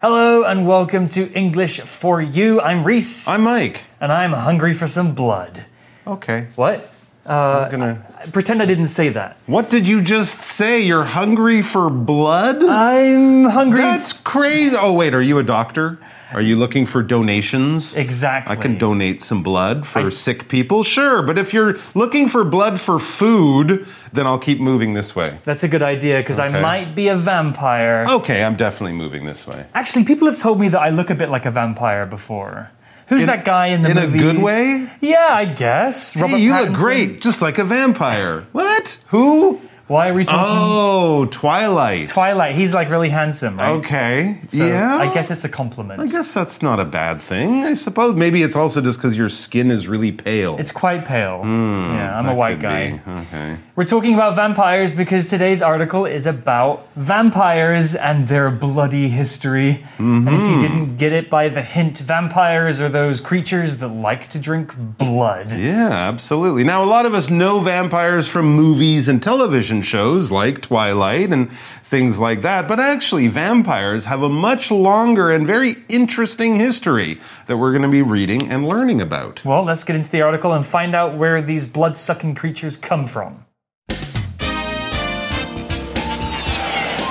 Hello 0.00 0.44
and 0.44 0.64
welcome 0.64 1.08
to 1.08 1.28
English 1.32 1.80
for 1.80 2.22
You. 2.22 2.60
I'm 2.60 2.84
Reese. 2.84 3.26
I'm 3.26 3.42
Mike. 3.42 3.82
and 4.00 4.12
I'm 4.12 4.32
hungry 4.32 4.72
for 4.72 4.86
some 4.86 5.12
blood. 5.12 5.64
Okay. 6.06 6.46
What? 6.54 6.92
Uh, 7.26 7.64
I'm 7.64 7.70
gonna. 7.72 8.06
Pretend 8.32 8.62
I 8.62 8.66
didn't 8.66 8.86
say 8.86 9.08
that. 9.08 9.36
What 9.46 9.70
did 9.70 9.88
you 9.88 10.00
just 10.00 10.40
say? 10.40 10.80
You're 10.82 11.02
hungry 11.02 11.62
for 11.62 11.90
blood? 11.90 12.62
I'm 12.62 13.44
hungry. 13.46 13.80
That's 13.80 14.12
crazy. 14.12 14.76
Oh 14.78 14.92
wait, 14.92 15.14
are 15.14 15.20
you 15.22 15.38
a 15.38 15.42
doctor? 15.42 15.98
Are 16.32 16.40
you 16.42 16.56
looking 16.56 16.84
for 16.86 17.02
donations? 17.02 17.96
exactly. 17.96 18.56
I 18.56 18.60
can 18.60 18.76
donate 18.78 19.22
some 19.22 19.42
blood 19.42 19.86
for 19.86 20.06
I- 20.06 20.08
sick 20.10 20.48
people, 20.48 20.82
sure. 20.82 21.22
But 21.22 21.38
if 21.38 21.54
you're 21.54 21.78
looking 21.94 22.28
for 22.28 22.44
blood 22.44 22.80
for 22.80 22.98
food, 22.98 23.86
then 24.12 24.26
I'll 24.26 24.38
keep 24.38 24.60
moving 24.60 24.94
this 24.94 25.16
way. 25.16 25.38
That's 25.44 25.64
a 25.64 25.68
good 25.68 25.82
idea 25.82 26.18
because 26.18 26.38
I 26.38 26.48
might 26.48 26.94
be 26.94 27.08
a 27.08 27.16
vampire. 27.16 28.04
Okay, 28.08 28.42
I'm 28.44 28.56
definitely 28.56 28.92
moving 28.96 29.24
this 29.26 29.46
way. 29.46 29.64
Actually, 29.74 30.04
people 30.04 30.26
have 30.30 30.38
told 30.38 30.60
me 30.60 30.68
that 30.68 30.80
I 30.80 30.90
look 30.90 31.10
a 31.10 31.14
bit 31.14 31.30
like 31.30 31.46
a 31.46 31.50
vampire 31.50 32.04
before. 32.06 32.70
Who's 33.08 33.24
that 33.24 33.46
guy 33.46 33.68
in 33.68 33.80
the 33.80 33.90
In 33.90 33.96
a 33.96 34.06
good 34.06 34.36
way? 34.38 34.86
Yeah, 35.00 35.28
I 35.30 35.46
guess. 35.46 36.14
Robert 36.14 36.36
Hey, 36.36 36.42
you 36.42 36.52
Pattinson. 36.52 36.68
look 36.72 36.76
great, 36.78 37.20
just 37.22 37.40
like 37.40 37.56
a 37.56 37.64
vampire. 37.64 38.46
What? 38.52 38.98
Who? 39.08 39.62
Why 39.88 40.10
are 40.10 40.14
we 40.14 40.26
talking 40.26 40.44
Oh, 40.46 41.26
Twilight. 41.30 42.08
Twilight? 42.08 42.54
He's 42.54 42.74
like 42.74 42.90
really 42.90 43.08
handsome, 43.08 43.56
right? 43.56 43.70
Okay. 43.76 44.38
So 44.48 44.66
yeah. 44.66 44.98
I 44.98 45.12
guess 45.14 45.30
it's 45.30 45.44
a 45.44 45.48
compliment. 45.48 45.98
I 46.00 46.06
guess 46.06 46.34
that's 46.34 46.60
not 46.60 46.78
a 46.78 46.84
bad 46.84 47.22
thing. 47.22 47.64
I 47.64 47.72
suppose 47.72 48.14
maybe 48.14 48.42
it's 48.42 48.54
also 48.54 48.82
just 48.82 48.98
because 48.98 49.16
your 49.16 49.30
skin 49.30 49.70
is 49.70 49.88
really 49.88 50.12
pale. 50.12 50.58
It's 50.58 50.72
quite 50.72 51.06
pale. 51.06 51.42
Hmm, 51.42 51.94
yeah, 51.94 52.18
I'm 52.18 52.28
a 52.28 52.34
white 52.34 52.60
guy. 52.60 52.98
be. 52.98 53.10
Okay. 53.10 53.56
We're 53.76 53.84
talking 53.84 54.14
about 54.14 54.36
vampires 54.36 54.92
because 54.92 55.24
today's 55.24 55.62
article 55.62 56.04
is 56.04 56.26
about 56.26 56.86
vampires 56.94 57.94
and 57.94 58.28
their 58.28 58.50
bloody 58.50 59.08
history. 59.08 59.86
And 59.96 60.28
if 60.28 60.34
you 60.34 60.40
mm-hmm. 60.40 60.60
didn't 60.60 60.96
get 60.98 61.12
it 61.12 61.30
by 61.30 61.48
the 61.48 61.62
hint, 61.62 61.98
vampires 61.98 62.78
are 62.78 62.90
those 62.90 63.22
creatures 63.22 63.78
that 63.78 63.88
like 63.88 64.28
to 64.30 64.38
drink 64.38 64.74
blood. 64.76 65.52
Yeah, 65.52 65.88
absolutely. 65.88 66.64
Now, 66.64 66.84
a 66.84 66.86
lot 66.86 67.06
of 67.06 67.14
us 67.14 67.30
know 67.30 67.60
vampires 67.60 68.28
from 68.28 68.54
movies 68.54 69.08
and 69.08 69.22
television 69.22 69.77
shows 69.82 70.30
like 70.30 70.62
Twilight 70.62 71.30
and 71.30 71.50
things 71.84 72.18
like 72.18 72.42
that, 72.42 72.68
but 72.68 72.78
actually, 72.78 73.28
vampires 73.28 74.04
have 74.04 74.22
a 74.22 74.28
much 74.28 74.70
longer 74.70 75.30
and 75.30 75.46
very 75.46 75.74
interesting 75.88 76.56
history 76.56 77.20
that 77.46 77.56
we're 77.56 77.72
going 77.72 77.82
to 77.82 77.88
be 77.88 78.02
reading 78.02 78.48
and 78.48 78.68
learning 78.68 79.00
about. 79.00 79.44
Well, 79.44 79.64
let's 79.64 79.84
get 79.84 79.96
into 79.96 80.10
the 80.10 80.20
article 80.22 80.52
and 80.52 80.66
find 80.66 80.94
out 80.94 81.16
where 81.16 81.40
these 81.40 81.66
blood 81.66 81.96
sucking 81.96 82.34
creatures 82.34 82.76
come 82.76 83.06
from. 83.06 83.44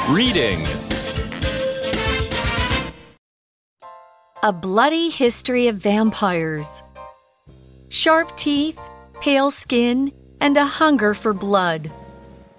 Reading. 0.10 0.66
A 4.44 4.54
Bloody 4.54 5.10
History 5.10 5.68
of 5.68 5.78
Vampires. 5.78 6.84
Sharp 7.90 8.38
teeth, 8.38 8.80
pale 9.20 9.52
skin, 9.52 10.14
and 10.40 10.56
a 10.56 10.66
hunger 10.66 11.14
for 11.14 11.34
blood. 11.34 11.92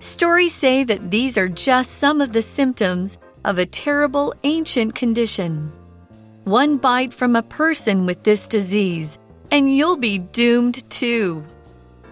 Stories 0.00 0.54
say 0.54 0.84
that 0.84 1.10
these 1.10 1.36
are 1.36 1.48
just 1.48 1.98
some 1.98 2.20
of 2.20 2.32
the 2.32 2.42
symptoms 2.42 3.18
of 3.44 3.58
a 3.58 3.66
terrible 3.66 4.32
ancient 4.44 4.94
condition. 4.94 5.72
One 6.44 6.76
bite 6.76 7.12
from 7.12 7.34
a 7.34 7.42
person 7.42 8.06
with 8.06 8.22
this 8.22 8.46
disease, 8.46 9.18
and 9.50 9.74
you'll 9.74 9.96
be 9.96 10.18
doomed 10.18 10.88
too. 10.88 11.44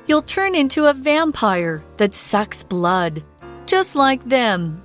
You'll 0.06 0.22
turn 0.22 0.56
into 0.56 0.86
a 0.86 0.92
vampire 0.92 1.80
that 1.96 2.14
sucks 2.14 2.64
blood, 2.64 3.22
just 3.66 3.94
like 3.94 4.24
them. 4.24 4.82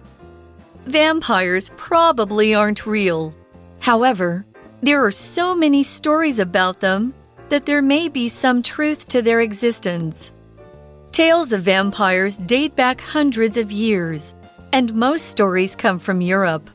Vampires 0.85 1.71
probably 1.77 2.53
aren't 2.53 2.85
real. 2.85 3.33
However, 3.79 4.45
there 4.83 5.03
are 5.03 5.11
so 5.11 5.55
many 5.55 5.81
stories 5.81 6.37
about 6.37 6.81
them 6.81 7.15
that 7.49 7.65
there 7.65 7.81
may 7.81 8.09
be 8.09 8.29
some 8.29 8.61
truth 8.61 9.07
to 9.09 9.23
their 9.23 9.41
existence. 9.41 10.31
Tales 11.11 11.51
of 11.51 11.63
vampires 11.63 12.37
date 12.37 12.73
back 12.77 13.01
hundreds 13.01 13.57
of 13.57 13.69
years, 13.69 14.33
and 14.71 14.93
most 14.93 15.27
stories 15.27 15.75
come 15.75 15.99
from 15.99 16.21
Europe. 16.21 16.69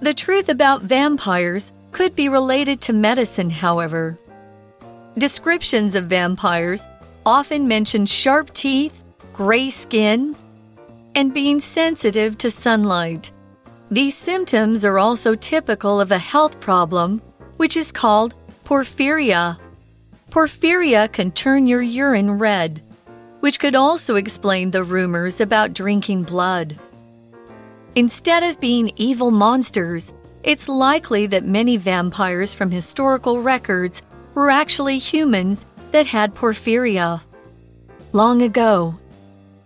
The 0.00 0.14
truth 0.14 0.48
about 0.48 0.82
vampires 0.82 1.72
could 1.90 2.14
be 2.14 2.28
related 2.28 2.80
to 2.82 2.92
medicine, 2.92 3.50
however. 3.50 4.16
Descriptions 5.18 5.96
of 5.96 6.04
vampires 6.04 6.86
often 7.26 7.66
mention 7.66 8.06
sharp 8.06 8.54
teeth, 8.54 9.02
gray 9.32 9.70
skin, 9.70 10.36
and 11.16 11.34
being 11.34 11.58
sensitive 11.58 12.38
to 12.38 12.52
sunlight. 12.52 13.32
These 13.90 14.16
symptoms 14.16 14.84
are 14.84 15.00
also 15.00 15.34
typical 15.34 16.00
of 16.00 16.12
a 16.12 16.18
health 16.18 16.60
problem, 16.60 17.20
which 17.56 17.76
is 17.76 17.90
called 17.90 18.34
porphyria. 18.64 19.58
Porphyria 20.30 21.10
can 21.10 21.32
turn 21.32 21.66
your 21.66 21.82
urine 21.82 22.38
red, 22.38 22.84
which 23.48 23.58
could 23.58 23.74
also 23.74 24.16
explain 24.16 24.70
the 24.70 24.84
rumors 24.84 25.40
about 25.40 25.72
drinking 25.72 26.22
blood. 26.22 26.78
Instead 27.94 28.42
of 28.42 28.60
being 28.60 28.92
evil 28.96 29.30
monsters, 29.30 30.12
it's 30.42 30.68
likely 30.68 31.26
that 31.26 31.46
many 31.46 31.78
vampires 31.78 32.52
from 32.52 32.70
historical 32.70 33.40
records 33.40 34.02
were 34.34 34.50
actually 34.50 34.98
humans 34.98 35.64
that 35.92 36.04
had 36.04 36.34
porphyria. 36.34 37.22
Long 38.12 38.42
ago, 38.42 38.94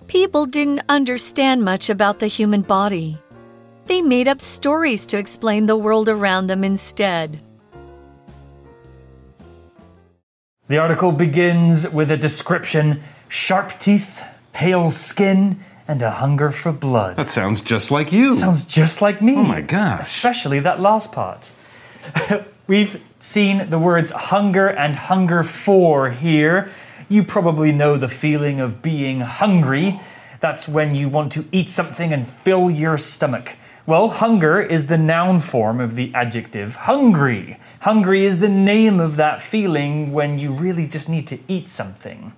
people 0.06 0.46
didn't 0.46 0.82
understand 0.88 1.64
much 1.64 1.90
about 1.90 2.20
the 2.20 2.28
human 2.28 2.62
body. 2.62 3.18
They 3.86 4.00
made 4.00 4.28
up 4.28 4.40
stories 4.40 5.06
to 5.06 5.18
explain 5.18 5.66
the 5.66 5.76
world 5.76 6.08
around 6.08 6.46
them 6.46 6.62
instead. 6.62 7.42
The 10.72 10.78
article 10.78 11.12
begins 11.12 11.86
with 11.86 12.10
a 12.10 12.16
description 12.16 13.02
sharp 13.28 13.78
teeth, 13.78 14.24
pale 14.54 14.88
skin, 14.88 15.60
and 15.86 16.00
a 16.00 16.10
hunger 16.10 16.50
for 16.50 16.72
blood. 16.72 17.16
That 17.16 17.28
sounds 17.28 17.60
just 17.60 17.90
like 17.90 18.10
you. 18.10 18.32
Sounds 18.32 18.64
just 18.64 19.02
like 19.02 19.20
me. 19.20 19.36
oh 19.36 19.42
my 19.42 19.60
gosh. 19.60 20.00
especially 20.00 20.60
that 20.60 20.80
last 20.80 21.12
part. 21.12 21.50
We've 22.66 23.02
seen 23.20 23.68
the 23.68 23.78
words 23.78 24.12
hunger 24.12 24.66
and 24.66 24.96
hunger 24.96 25.42
for 25.42 26.08
here. 26.08 26.72
You 27.06 27.22
probably 27.22 27.70
know 27.70 27.98
the 27.98 28.08
feeling 28.08 28.58
of 28.58 28.80
being 28.80 29.20
hungry. 29.20 30.00
That's 30.40 30.66
when 30.66 30.94
you 30.94 31.10
want 31.10 31.32
to 31.32 31.44
eat 31.52 31.68
something 31.68 32.14
and 32.14 32.26
fill 32.26 32.70
your 32.70 32.96
stomach. 32.96 33.56
Well, 33.84 34.10
hunger 34.10 34.62
is 34.62 34.86
the 34.86 34.96
noun 34.96 35.40
form 35.40 35.80
of 35.80 35.96
the 35.96 36.14
adjective 36.14 36.76
hungry. 36.76 37.58
Hungry 37.80 38.24
is 38.24 38.38
the 38.38 38.48
name 38.48 39.00
of 39.00 39.16
that 39.16 39.42
feeling 39.42 40.12
when 40.12 40.38
you 40.38 40.52
really 40.52 40.86
just 40.86 41.08
need 41.08 41.26
to 41.26 41.40
eat 41.48 41.68
something. 41.68 42.32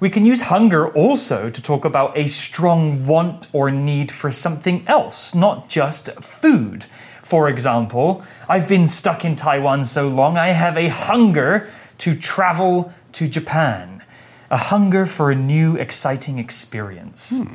We 0.00 0.10
can 0.10 0.26
use 0.26 0.42
hunger 0.42 0.88
also 0.88 1.48
to 1.48 1.62
talk 1.62 1.84
about 1.84 2.18
a 2.18 2.26
strong 2.26 3.06
want 3.06 3.46
or 3.52 3.70
need 3.70 4.10
for 4.10 4.32
something 4.32 4.84
else, 4.88 5.32
not 5.32 5.68
just 5.68 6.10
food. 6.20 6.86
For 7.22 7.48
example, 7.48 8.24
I've 8.48 8.66
been 8.66 8.88
stuck 8.88 9.24
in 9.24 9.36
Taiwan 9.36 9.84
so 9.84 10.08
long, 10.08 10.36
I 10.36 10.48
have 10.48 10.76
a 10.76 10.88
hunger 10.88 11.68
to 11.98 12.16
travel 12.16 12.92
to 13.12 13.28
Japan, 13.28 14.02
a 14.50 14.56
hunger 14.56 15.06
for 15.06 15.30
a 15.30 15.36
new, 15.36 15.76
exciting 15.76 16.40
experience. 16.40 17.38
Hmm. 17.38 17.54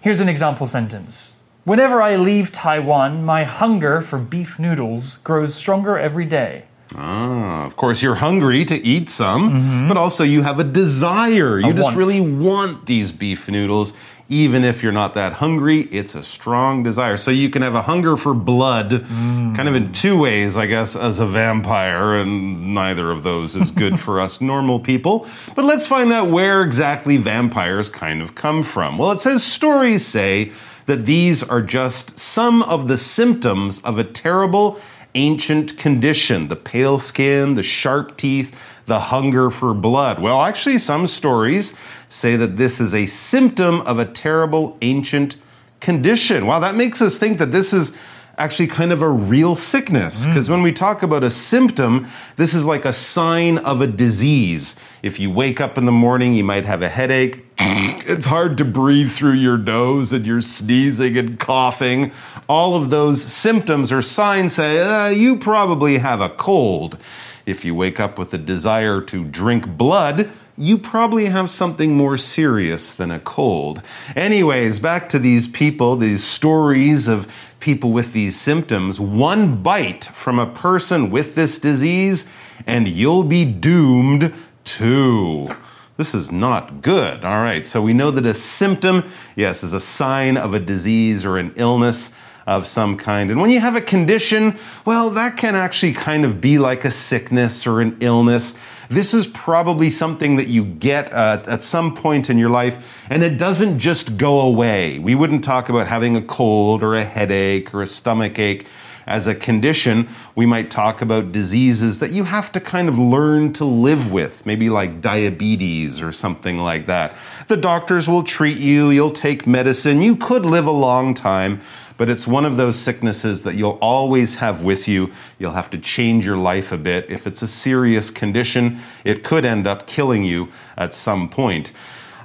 Here's 0.00 0.20
an 0.20 0.28
example 0.28 0.66
sentence 0.66 1.34
Whenever 1.64 2.02
I 2.02 2.16
leave 2.16 2.52
Taiwan, 2.52 3.24
my 3.24 3.44
hunger 3.44 4.02
for 4.02 4.18
beef 4.18 4.58
noodles 4.58 5.16
grows 5.18 5.54
stronger 5.54 5.98
every 5.98 6.26
day. 6.26 6.64
Ah, 6.94 7.64
of 7.64 7.74
course, 7.76 8.02
you're 8.02 8.16
hungry 8.16 8.66
to 8.66 8.76
eat 8.76 9.08
some, 9.08 9.88
but 9.88 9.96
also 9.96 10.24
you 10.24 10.42
have 10.42 10.60
a 10.60 10.64
desire. 10.64 11.58
You 11.58 11.72
just 11.72 11.82
want. 11.82 11.96
really 11.96 12.20
want 12.20 12.84
these 12.84 13.12
beef 13.12 13.48
noodles. 13.48 13.94
Even 14.28 14.64
if 14.64 14.82
you're 14.82 14.92
not 14.92 15.14
that 15.14 15.34
hungry, 15.34 15.82
it's 15.90 16.14
a 16.14 16.22
strong 16.22 16.82
desire. 16.82 17.16
So 17.16 17.30
you 17.30 17.50
can 17.50 17.62
have 17.62 17.74
a 17.74 17.82
hunger 17.82 18.16
for 18.16 18.32
blood, 18.32 19.04
kind 19.08 19.66
of 19.68 19.74
in 19.74 19.92
two 19.92 20.18
ways, 20.18 20.56
I 20.56 20.66
guess, 20.66 20.96
as 20.96 21.20
a 21.20 21.26
vampire, 21.26 22.16
and 22.16 22.74
neither 22.74 23.10
of 23.10 23.22
those 23.22 23.56
is 23.56 23.70
good 23.82 23.98
for 23.98 24.20
us 24.20 24.40
normal 24.40 24.80
people. 24.80 25.26
But 25.54 25.64
let's 25.64 25.86
find 25.86 26.12
out 26.12 26.28
where 26.28 26.62
exactly 26.62 27.16
vampires 27.16 27.88
kind 27.88 28.20
of 28.22 28.34
come 28.34 28.62
from. 28.62 28.98
Well, 28.98 29.12
it 29.12 29.20
says 29.20 29.42
stories 29.42 30.06
say 30.06 30.52
that 30.86 31.06
these 31.06 31.42
are 31.42 31.62
just 31.62 32.18
some 32.18 32.62
of 32.62 32.88
the 32.88 32.96
symptoms 32.96 33.80
of 33.82 33.98
a 33.98 34.04
terrible 34.04 34.80
ancient 35.14 35.78
condition 35.78 36.48
the 36.48 36.56
pale 36.56 36.98
skin, 36.98 37.54
the 37.54 37.62
sharp 37.62 38.16
teeth, 38.16 38.54
the 38.86 38.98
hunger 38.98 39.50
for 39.50 39.72
blood. 39.72 40.20
Well, 40.20 40.42
actually, 40.42 40.78
some 40.78 41.06
stories 41.06 41.74
say 42.08 42.36
that 42.36 42.56
this 42.56 42.80
is 42.80 42.94
a 42.94 43.06
symptom 43.06 43.80
of 43.82 43.98
a 43.98 44.04
terrible 44.04 44.76
ancient 44.82 45.36
condition. 45.80 46.46
Wow, 46.46 46.60
that 46.60 46.74
makes 46.74 47.00
us 47.00 47.18
think 47.18 47.38
that 47.38 47.52
this 47.52 47.72
is 47.72 47.96
actually 48.38 48.66
kind 48.66 48.92
of 48.92 49.02
a 49.02 49.08
real 49.08 49.54
sickness. 49.54 50.26
Because 50.26 50.48
when 50.50 50.62
we 50.62 50.72
talk 50.72 51.02
about 51.02 51.22
a 51.22 51.30
symptom, 51.30 52.08
this 52.36 52.54
is 52.54 52.64
like 52.64 52.84
a 52.84 52.92
sign 52.92 53.58
of 53.58 53.80
a 53.80 53.86
disease. 53.86 54.76
If 55.02 55.20
you 55.20 55.30
wake 55.30 55.60
up 55.60 55.78
in 55.78 55.86
the 55.86 55.92
morning, 55.92 56.34
you 56.34 56.44
might 56.44 56.64
have 56.64 56.82
a 56.82 56.88
headache. 56.88 57.44
It's 58.06 58.26
hard 58.26 58.58
to 58.58 58.66
breathe 58.66 59.10
through 59.10 59.34
your 59.34 59.56
nose 59.56 60.12
and 60.12 60.26
you're 60.26 60.42
sneezing 60.42 61.16
and 61.16 61.40
coughing. 61.40 62.12
All 62.50 62.74
of 62.74 62.90
those 62.90 63.24
symptoms 63.24 63.90
or 63.90 64.02
signs 64.02 64.54
say 64.54 64.78
uh, 64.78 65.08
you 65.08 65.38
probably 65.38 65.96
have 65.98 66.20
a 66.20 66.28
cold. 66.28 66.98
If 67.46 67.64
you 67.64 67.74
wake 67.74 68.00
up 68.00 68.18
with 68.18 68.34
a 68.34 68.38
desire 68.38 69.00
to 69.02 69.24
drink 69.24 69.66
blood, 69.66 70.30
you 70.56 70.78
probably 70.78 71.26
have 71.26 71.50
something 71.50 71.96
more 71.96 72.16
serious 72.16 72.92
than 72.92 73.10
a 73.10 73.18
cold. 73.18 73.82
Anyways, 74.14 74.78
back 74.78 75.08
to 75.08 75.18
these 75.18 75.48
people, 75.48 75.96
these 75.96 76.22
stories 76.22 77.08
of 77.08 77.30
people 77.58 77.90
with 77.90 78.12
these 78.12 78.38
symptoms. 78.38 79.00
One 79.00 79.62
bite 79.62 80.04
from 80.06 80.38
a 80.38 80.46
person 80.46 81.10
with 81.10 81.34
this 81.34 81.58
disease, 81.58 82.28
and 82.66 82.86
you'll 82.86 83.24
be 83.24 83.44
doomed 83.44 84.32
too. 84.64 85.48
This 85.96 86.14
is 86.14 86.30
not 86.30 86.82
good. 86.82 87.24
All 87.24 87.42
right, 87.42 87.64
so 87.64 87.80
we 87.80 87.92
know 87.92 88.10
that 88.10 88.26
a 88.26 88.34
symptom, 88.34 89.10
yes, 89.36 89.62
is 89.62 89.74
a 89.74 89.80
sign 89.80 90.36
of 90.36 90.54
a 90.54 90.60
disease 90.60 91.24
or 91.24 91.38
an 91.38 91.52
illness 91.56 92.12
of 92.46 92.66
some 92.66 92.96
kind. 92.96 93.30
And 93.30 93.40
when 93.40 93.50
you 93.50 93.60
have 93.60 93.76
a 93.76 93.80
condition, 93.80 94.58
well, 94.84 95.10
that 95.10 95.36
can 95.36 95.54
actually 95.54 95.94
kind 95.94 96.24
of 96.24 96.40
be 96.40 96.58
like 96.58 96.84
a 96.84 96.90
sickness 96.90 97.66
or 97.66 97.80
an 97.80 97.96
illness. 98.00 98.58
This 98.88 99.14
is 99.14 99.26
probably 99.26 99.90
something 99.90 100.36
that 100.36 100.48
you 100.48 100.64
get 100.64 101.12
uh, 101.12 101.42
at 101.46 101.62
some 101.62 101.94
point 101.94 102.30
in 102.30 102.38
your 102.38 102.50
life, 102.50 102.76
and 103.10 103.22
it 103.22 103.38
doesn't 103.38 103.78
just 103.78 104.16
go 104.16 104.40
away. 104.40 104.98
We 104.98 105.14
wouldn't 105.14 105.44
talk 105.44 105.68
about 105.68 105.86
having 105.86 106.16
a 106.16 106.22
cold 106.22 106.82
or 106.82 106.94
a 106.94 107.04
headache 107.04 107.74
or 107.74 107.82
a 107.82 107.86
stomach 107.86 108.38
ache 108.38 108.66
as 109.06 109.26
a 109.26 109.34
condition, 109.34 110.08
we 110.34 110.46
might 110.46 110.70
talk 110.70 111.02
about 111.02 111.32
diseases 111.32 111.98
that 111.98 112.10
you 112.10 112.24
have 112.24 112.50
to 112.52 112.60
kind 112.60 112.88
of 112.88 112.98
learn 112.98 113.52
to 113.54 113.64
live 113.64 114.12
with, 114.12 114.44
maybe 114.46 114.70
like 114.70 115.00
diabetes 115.00 116.00
or 116.00 116.10
something 116.12 116.58
like 116.58 116.86
that. 116.86 117.14
The 117.48 117.56
doctors 117.56 118.08
will 118.08 118.24
treat 118.24 118.56
you, 118.56 118.90
you'll 118.90 119.10
take 119.10 119.46
medicine, 119.46 120.00
you 120.00 120.16
could 120.16 120.46
live 120.46 120.66
a 120.66 120.72
long 120.72 121.12
time, 121.12 121.60
but 121.96 122.08
it's 122.08 122.26
one 122.26 122.44
of 122.44 122.56
those 122.56 122.76
sicknesses 122.76 123.42
that 123.42 123.54
you'll 123.54 123.78
always 123.80 124.34
have 124.34 124.62
with 124.62 124.88
you. 124.88 125.12
You'll 125.38 125.52
have 125.52 125.70
to 125.70 125.78
change 125.78 126.26
your 126.26 126.36
life 126.36 126.72
a 126.72 126.78
bit. 126.78 127.08
If 127.08 127.26
it's 127.26 127.42
a 127.42 127.48
serious 127.48 128.10
condition, 128.10 128.80
it 129.04 129.24
could 129.24 129.44
end 129.44 129.66
up 129.66 129.86
killing 129.86 130.24
you 130.24 130.48
at 130.76 130.94
some 130.94 131.28
point. 131.28 131.72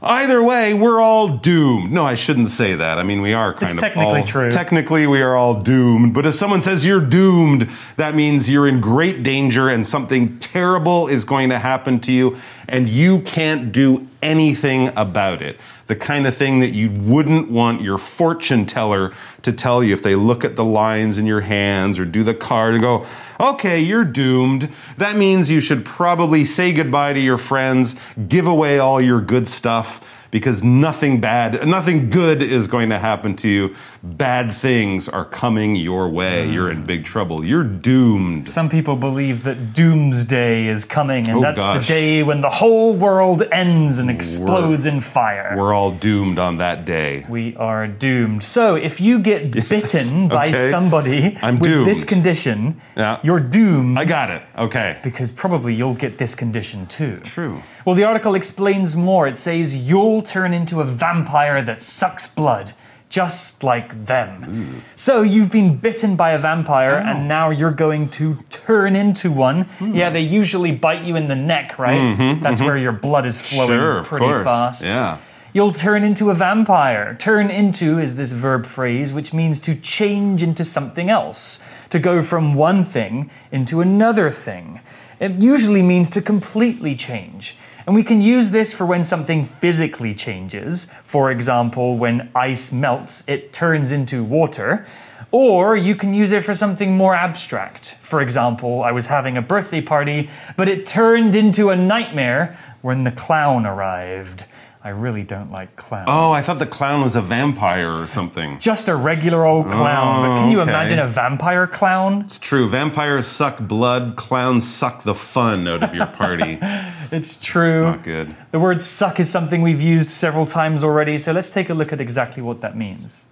Either 0.01 0.41
way, 0.41 0.73
we're 0.73 0.99
all 1.01 1.27
doomed. 1.27 1.91
No, 1.91 2.05
I 2.05 2.15
shouldn't 2.15 2.49
say 2.49 2.73
that. 2.73 2.97
I 2.97 3.03
mean, 3.03 3.21
we 3.21 3.33
are 3.33 3.51
kind 3.53 3.63
of. 3.63 3.69
It's 3.69 3.73
of 3.73 3.79
technically 3.79 4.19
all- 4.21 4.25
true. 4.25 4.49
Technically, 4.51 5.07
we 5.07 5.21
are 5.21 5.35
all 5.35 5.61
doomed. 5.61 6.13
But 6.13 6.25
if 6.25 6.35
someone 6.35 6.61
says 6.61 6.85
you're 6.85 7.01
doomed, 7.01 7.69
that 7.97 8.15
means 8.15 8.49
you're 8.49 8.67
in 8.67 8.79
great 8.79 9.23
danger 9.23 9.67
and 9.69 9.85
something 9.85 10.39
terrible 10.39 11.07
is 11.09 11.25
going 11.25 11.49
to 11.49 11.59
happen 11.59 11.99
to 12.01 12.11
you, 12.13 12.37
and 12.69 12.87
you 12.87 13.19
can't 13.21 13.71
do 13.73 14.07
anything 14.21 14.89
about 14.95 15.41
it. 15.41 15.57
The 15.87 15.95
kind 15.95 16.27
of 16.27 16.37
thing 16.37 16.59
that 16.59 16.69
you 16.69 16.91
wouldn't 16.91 17.51
want 17.51 17.81
your 17.81 17.97
fortune 17.97 18.65
teller 18.65 19.11
to 19.41 19.51
tell 19.51 19.83
you 19.83 19.93
if 19.93 20.03
they 20.03 20.15
look 20.15 20.45
at 20.45 20.55
the 20.55 20.63
lines 20.63 21.17
in 21.17 21.25
your 21.25 21.41
hands 21.41 21.99
or 21.99 22.05
do 22.05 22.23
the 22.23 22.33
card 22.35 22.75
and 22.75 22.81
go, 22.83 23.05
okay, 23.39 23.79
you're 23.79 24.05
doomed. 24.05 24.69
That 24.97 25.17
means 25.17 25.49
you 25.49 25.61
should 25.61 25.85
probably 25.85 26.45
say 26.45 26.73
goodbye 26.73 27.13
to 27.13 27.19
your 27.19 27.37
friends, 27.37 27.95
give 28.27 28.47
away 28.47 28.79
all 28.79 29.01
your 29.01 29.21
good 29.21 29.47
stuff 29.47 30.03
because 30.31 30.63
nothing 30.63 31.19
bad, 31.19 31.67
nothing 31.67 32.09
good 32.09 32.41
is 32.41 32.67
going 32.67 32.89
to 32.89 32.99
happen 32.99 33.35
to 33.37 33.49
you. 33.49 33.75
Bad 34.01 34.53
things 34.53 35.09
are 35.09 35.25
coming 35.25 35.75
your 35.75 36.07
way. 36.07 36.49
You're 36.49 36.71
in 36.71 36.85
big 36.85 37.03
trouble. 37.03 37.43
You're 37.43 37.65
doomed. 37.65 38.47
Some 38.47 38.69
people 38.69 38.95
believe 38.95 39.43
that 39.43 39.73
doomsday 39.73 40.67
is 40.67 40.85
coming, 40.85 41.27
and 41.27 41.39
Oh, 41.39 41.41
that's 41.41 41.59
gosh. 41.61 41.85
the 41.85 41.93
day 41.93 42.23
when 42.23 42.39
the 42.39 42.49
whole 42.49 42.93
world 42.93 43.43
ends 43.51 43.97
and 43.97 44.09
explodes 44.09 44.85
in 44.85 45.01
fire. 45.01 45.53
We're 45.57 45.73
all 45.73 45.91
doomed 45.91 46.39
on 46.39 46.57
that 46.59 46.85
day. 46.85 47.25
we 47.27 47.55
are 47.57 47.87
doomed. 47.87 48.43
So, 48.43 48.75
if 48.75 49.01
you 49.01 49.19
get 49.19 49.51
bitten 49.69 50.29
by 50.29 50.47
okay. 50.49 50.69
somebody 50.69 51.37
I'm 51.41 51.59
with 51.59 51.83
this 51.85 52.05
condition, 52.05 52.79
Yeah. 52.95 53.19
you're 53.21 53.39
doomed 53.41 53.97
I 53.97 54.05
got 54.05 54.29
it. 54.31 54.41
Okay. 54.57 54.97
because 55.03 55.31
probably 55.31 55.73
you'll 55.75 55.93
get 55.93 56.17
this 56.17 56.35
condition 56.35 56.87
too. 56.87 57.17
True. 57.23 57.61
Well, 57.85 57.95
the 57.95 58.05
article 58.05 58.33
explains 58.35 58.95
more. 58.95 59.27
It 59.27 59.37
says 59.37 59.75
you'll 59.75 60.21
turn 60.21 60.53
into 60.53 60.79
a 60.79 60.85
vampire 60.85 61.61
that 61.63 61.83
sucks 61.83 62.27
blood, 62.27 62.73
just 63.09 63.63
like 63.63 64.05
them. 64.05 64.81
So 64.95 65.21
you've 65.23 65.51
been 65.51 65.75
bitten 65.77 66.15
by 66.15 66.31
a 66.31 66.37
vampire, 66.37 67.01
Oh. 67.03 67.09
and 67.09 67.27
now 67.27 67.49
you're 67.49 67.71
going 67.71 68.09
to 68.09 68.37
turn 68.49 68.95
into 68.95 69.31
one. 69.31 69.61
Hmm. 69.79 69.95
Yeah, 69.95 70.09
they 70.11 70.21
usually 70.21 70.71
bite 70.71 71.03
you 71.03 71.15
in 71.15 71.27
the 71.27 71.35
neck, 71.35 71.79
right? 71.79 72.15
That's 72.41 72.61
where 72.61 72.77
your 72.77 72.91
blood 72.91 73.25
is 73.25 73.41
flowing 73.41 73.69
Sure, 73.69 73.97
of 73.99 74.05
pretty 74.07 74.25
course. 74.25 74.45
fast. 74.45 74.83
Yeah. 74.85 75.17
You'll 75.51 75.71
turn 75.73 76.03
into 76.03 76.29
a 76.29 76.35
vampire. 76.35 77.15
Turn 77.17 77.49
into 77.49 77.97
is 77.97 78.15
this 78.15 78.31
verb 78.31 78.67
phrase, 78.67 79.11
which 79.11 79.33
means 79.33 79.59
to 79.61 79.73
change 79.73 80.43
into 80.43 80.63
something 80.63 81.09
else, 81.09 81.59
to 81.89 81.97
go 81.97 82.21
from 82.21 82.53
one 82.53 82.83
thing 82.83 83.31
into 83.51 83.81
another 83.81 84.29
thing. 84.29 84.79
It 85.19 85.31
usually 85.41 85.81
means 85.81 86.07
to 86.11 86.21
completely 86.21 86.95
change. 86.95 87.57
And 87.89 87.95
we 87.95 88.03
can 88.03 88.21
use 88.21 88.51
this 88.51 88.71
for 88.71 88.85
when 88.85 89.03
something 89.03 89.45
physically 89.45 90.13
changes. 90.13 90.85
For 91.01 91.31
example, 91.31 91.97
when 91.97 92.29
ice 92.35 92.71
melts, 92.71 93.23
it 93.27 93.51
turns 93.51 93.91
into 93.91 94.23
water. 94.23 94.85
Or 95.31 95.75
you 95.75 95.95
can 95.95 96.13
use 96.13 96.31
it 96.31 96.43
for 96.43 96.53
something 96.53 96.95
more 96.95 97.15
abstract. 97.15 97.95
For 98.03 98.21
example, 98.21 98.83
I 98.83 98.91
was 98.91 99.07
having 99.07 99.37
a 99.37 99.41
birthday 99.41 99.81
party, 99.81 100.29
but 100.55 100.67
it 100.67 100.85
turned 100.85 101.35
into 101.35 101.71
a 101.71 101.75
nightmare 101.75 102.59
when 102.83 103.05
the 103.05 103.11
clown 103.11 103.65
arrived. 103.65 104.45
I 104.81 104.89
really 104.89 105.23
don't 105.23 105.51
like 105.51 105.75
clowns. 105.75 106.07
Oh, 106.09 106.31
I 106.31 106.41
thought 106.41 106.57
the 106.57 106.65
clown 106.65 107.01
was 107.01 107.17
a 107.17 107.21
vampire 107.21 107.91
or 107.91 108.07
something. 108.07 108.57
Just 108.59 108.87
a 108.87 108.95
regular 108.95 109.45
old 109.45 109.69
clown. 109.69 110.21
but 110.21 110.35
can 110.39 110.47
oh, 110.47 110.51
you 110.51 110.59
Oh, 110.59 110.61
okay. 110.61 110.71
imagine 110.71 110.99
a 110.99 111.05
vampire 111.07 111.67
clown? 111.67 112.21
It's 112.21 112.39
true. 112.39 112.69
Vampires 112.69 113.27
suck 113.27 113.59
blood. 113.59 114.15
Clowns 114.15 114.65
suck 114.65 115.03
the 115.03 115.15
fun 115.15 115.67
out 115.67 115.83
of 115.83 115.93
your 115.93 116.07
party. 116.07 116.59
It's 117.11 117.39
true. 117.39 117.85
Not 117.85 118.03
good. 118.03 118.35
The 118.51 118.59
word 118.59 118.83
suck 118.83 119.19
is 119.19 119.31
something 119.31 119.63
we've 119.63 119.81
used 119.81 120.09
several 120.09 120.45
times 120.45 120.83
already, 120.83 121.17
so 121.17 121.31
let's 121.31 121.49
take 121.49 121.71
a 121.71 121.73
look 121.73 121.91
at 121.91 121.99
exactly 121.99 122.43
what 122.43 122.61
that 122.61 122.77
means. 122.77 123.25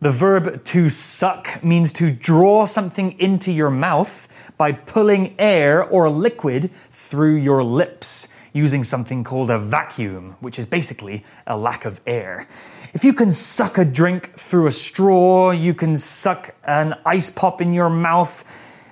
The 0.00 0.10
verb 0.10 0.62
to 0.66 0.90
suck 0.90 1.64
means 1.64 1.90
to 1.94 2.10
draw 2.10 2.66
something 2.66 3.18
into 3.18 3.50
your 3.50 3.70
mouth 3.70 4.28
by 4.58 4.72
pulling 4.72 5.34
air 5.38 5.82
or 5.82 6.10
liquid 6.10 6.70
through 6.90 7.36
your 7.36 7.64
lips 7.64 8.28
using 8.52 8.84
something 8.84 9.24
called 9.24 9.50
a 9.50 9.58
vacuum, 9.58 10.36
which 10.40 10.58
is 10.58 10.66
basically 10.66 11.24
a 11.46 11.56
lack 11.56 11.84
of 11.84 12.00
air. 12.06 12.46
If 12.94 13.04
you 13.04 13.12
can 13.12 13.32
suck 13.32 13.78
a 13.78 13.84
drink 13.84 14.34
through 14.36 14.66
a 14.66 14.72
straw, 14.72 15.50
you 15.50 15.74
can 15.74 15.96
suck 15.96 16.54
an 16.64 16.94
ice 17.04 17.30
pop 17.30 17.60
in 17.60 17.72
your 17.72 17.90
mouth. 17.90 18.44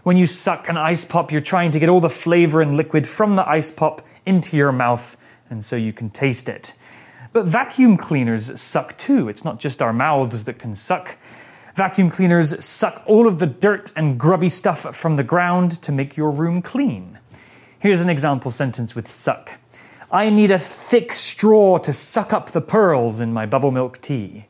When 0.03 0.17
you 0.17 0.26
suck 0.26 0.69
an 0.69 0.76
ice 0.76 1.04
pop, 1.04 1.33
you're 1.33 1.40
trying 1.40 1.71
to 1.73 1.78
get 1.78 1.88
all 1.88 2.00
the 2.00 2.09
flavor 2.09 2.61
and 2.61 2.76
liquid 2.76 3.09
from 3.09 3.37
the 3.37 3.49
ice 3.49 3.71
pop 3.71 4.02
into 4.25 4.57
your 4.57 4.73
mouth, 4.73 5.16
and 5.50 5.64
so 5.64 5.76
you 5.76 5.92
can 5.92 6.11
taste 6.11 6.49
it. 6.49 6.75
But 7.33 7.47
vacuum 7.47 7.97
cleaners 7.97 8.61
suck 8.61 8.97
too. 8.99 9.28
It's 9.28 9.45
not 9.45 9.61
just 9.61 9.83
our 9.83 9.92
mouths 9.92 10.45
that 10.45 10.59
can 10.59 10.75
suck. 10.75 11.16
Vacuum 11.75 12.09
cleaners 12.09 12.64
suck 12.64 13.02
all 13.04 13.26
of 13.26 13.38
the 13.38 13.47
dirt 13.47 13.92
and 13.97 14.19
grubby 14.19 14.49
stuff 14.49 14.97
from 14.97 15.16
the 15.16 15.23
ground 15.23 15.83
to 15.83 15.92
make 15.92 16.16
your 16.16 16.31
room 16.31 16.62
clean. 16.62 17.19
Here's 17.78 18.00
an 18.00 18.09
example 18.09 18.50
sentence 18.50 18.95
with 18.95 19.11
suck. 19.11 19.52
I 20.11 20.30
need 20.30 20.50
a 20.50 20.59
thick 20.59 21.12
straw 21.12 21.78
to 21.78 21.92
suck 21.92 22.33
up 22.33 22.50
the 22.50 22.61
pearls 22.61 23.21
in 23.21 23.33
my 23.33 23.45
bubble 23.45 23.71
milk 23.71 24.00
tea. 24.00 24.47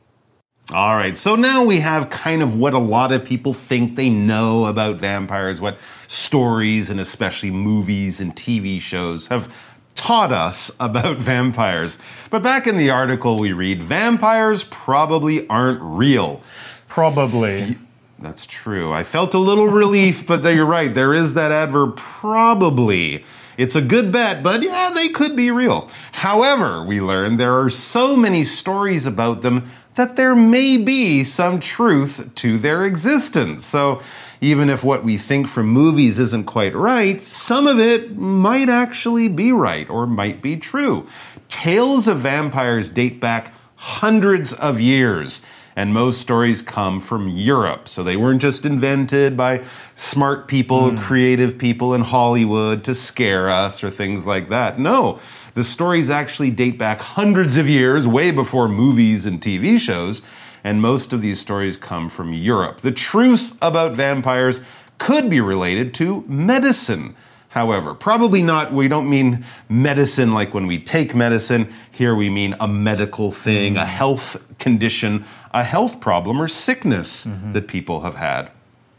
All 0.73 0.95
right, 0.95 1.17
so 1.17 1.35
now 1.35 1.63
we 1.63 1.79
have 1.79 2.09
kind 2.09 2.43
of 2.43 2.57
what 2.57 2.73
a 2.73 2.79
lot 2.79 3.13
of 3.13 3.23
people 3.23 3.53
think 3.53 3.95
they 3.95 4.09
know 4.09 4.65
about 4.65 4.97
vampires, 4.97 5.61
what 5.61 5.77
stories 6.07 6.89
and 6.89 6.99
especially 6.99 7.51
movies 7.51 8.19
and 8.19 8.35
TV 8.35 8.81
shows 8.81 9.27
have 9.27 9.51
taught 9.95 10.31
us 10.31 10.75
about 10.79 11.17
vampires. 11.17 11.99
But 12.29 12.43
back 12.43 12.67
in 12.67 12.77
the 12.77 12.89
article 12.89 13.39
we 13.39 13.53
read, 13.53 13.83
vampires 13.83 14.63
probably 14.63 15.47
aren't 15.47 15.81
real. 15.81 16.41
Probably. 16.87 17.77
That's 18.19 18.45
true. 18.45 18.91
I 18.91 19.03
felt 19.03 19.33
a 19.33 19.39
little 19.39 19.67
relief, 19.67 20.25
but 20.25 20.43
you're 20.43 20.65
right. 20.65 20.93
There 20.93 21.13
is 21.13 21.35
that 21.35 21.51
adverb 21.51 21.97
probably. 21.97 23.23
It's 23.57 23.75
a 23.75 23.81
good 23.81 24.11
bet, 24.11 24.43
but 24.43 24.63
yeah, 24.63 24.91
they 24.93 25.09
could 25.09 25.35
be 25.35 25.51
real. 25.51 25.89
However, 26.11 26.83
we 26.83 27.01
learn 27.01 27.37
there 27.37 27.59
are 27.59 27.69
so 27.69 28.15
many 28.15 28.43
stories 28.43 29.05
about 29.05 29.41
them 29.41 29.69
that 29.95 30.15
there 30.15 30.35
may 30.35 30.77
be 30.77 31.23
some 31.23 31.59
truth 31.59 32.29
to 32.35 32.57
their 32.59 32.85
existence. 32.85 33.65
So, 33.65 34.01
even 34.39 34.69
if 34.69 34.83
what 34.83 35.03
we 35.03 35.17
think 35.17 35.47
from 35.47 35.67
movies 35.67 36.19
isn't 36.19 36.45
quite 36.45 36.75
right, 36.75 37.19
some 37.19 37.65
of 37.65 37.79
it 37.79 38.15
might 38.15 38.69
actually 38.69 39.27
be 39.27 39.51
right 39.51 39.89
or 39.89 40.05
might 40.05 40.43
be 40.43 40.57
true. 40.57 41.07
Tales 41.49 42.07
of 42.07 42.19
vampires 42.19 42.91
date 42.91 43.19
back 43.19 43.53
hundreds 43.75 44.53
of 44.53 44.79
years. 44.79 45.43
And 45.77 45.93
most 45.93 46.19
stories 46.19 46.63
come 46.63 46.99
from 46.99 47.29
Europe. 47.29 47.87
So 47.87 48.03
they 48.03 48.17
weren't 48.17 48.41
just 48.41 48.65
invented 48.65 49.37
by 49.37 49.63
smart 49.95 50.47
people, 50.47 50.89
hmm. 50.89 50.97
creative 50.97 51.59
people 51.59 51.93
in 51.93 52.01
Hollywood 52.01 52.83
to 52.85 52.95
scare 52.95 53.51
us 53.51 53.83
or 53.83 53.91
things 53.91 54.25
like 54.25 54.49
that. 54.49 54.79
No, 54.79 55.19
the 55.53 55.63
stories 55.63 56.09
actually 56.09 56.49
date 56.49 56.79
back 56.79 56.99
hundreds 56.99 57.57
of 57.57 57.69
years, 57.69 58.07
way 58.07 58.31
before 58.31 58.67
movies 58.67 59.27
and 59.27 59.39
TV 59.39 59.79
shows. 59.79 60.25
And 60.63 60.81
most 60.81 61.13
of 61.13 61.21
these 61.21 61.39
stories 61.39 61.77
come 61.77 62.09
from 62.09 62.33
Europe. 62.33 62.81
The 62.81 62.91
truth 62.91 63.55
about 63.61 63.91
vampires 63.91 64.63
could 64.97 65.29
be 65.29 65.39
related 65.39 65.93
to 65.93 66.25
medicine 66.27 67.15
however. 67.49 67.93
Probably 67.93 68.41
not, 68.41 68.73
we 68.73 68.87
don't 68.87 69.09
mean 69.09 69.45
medicine 69.69 70.33
like 70.33 70.53
when 70.53 70.67
we 70.67 70.79
take 70.79 71.15
medicine. 71.15 71.73
Here 71.91 72.15
we 72.15 72.29
mean 72.29 72.55
a 72.59 72.67
medical 72.67 73.31
thing, 73.31 73.77
a 73.77 73.81
mm. 73.81 73.85
health 73.85 74.43
condition, 74.59 75.25
a 75.51 75.63
health 75.63 75.99
problem 75.99 76.41
or 76.41 76.47
sickness 76.47 77.25
mm-hmm. 77.25 77.53
that 77.53 77.67
people 77.67 78.01
have 78.01 78.15
had. 78.15 78.51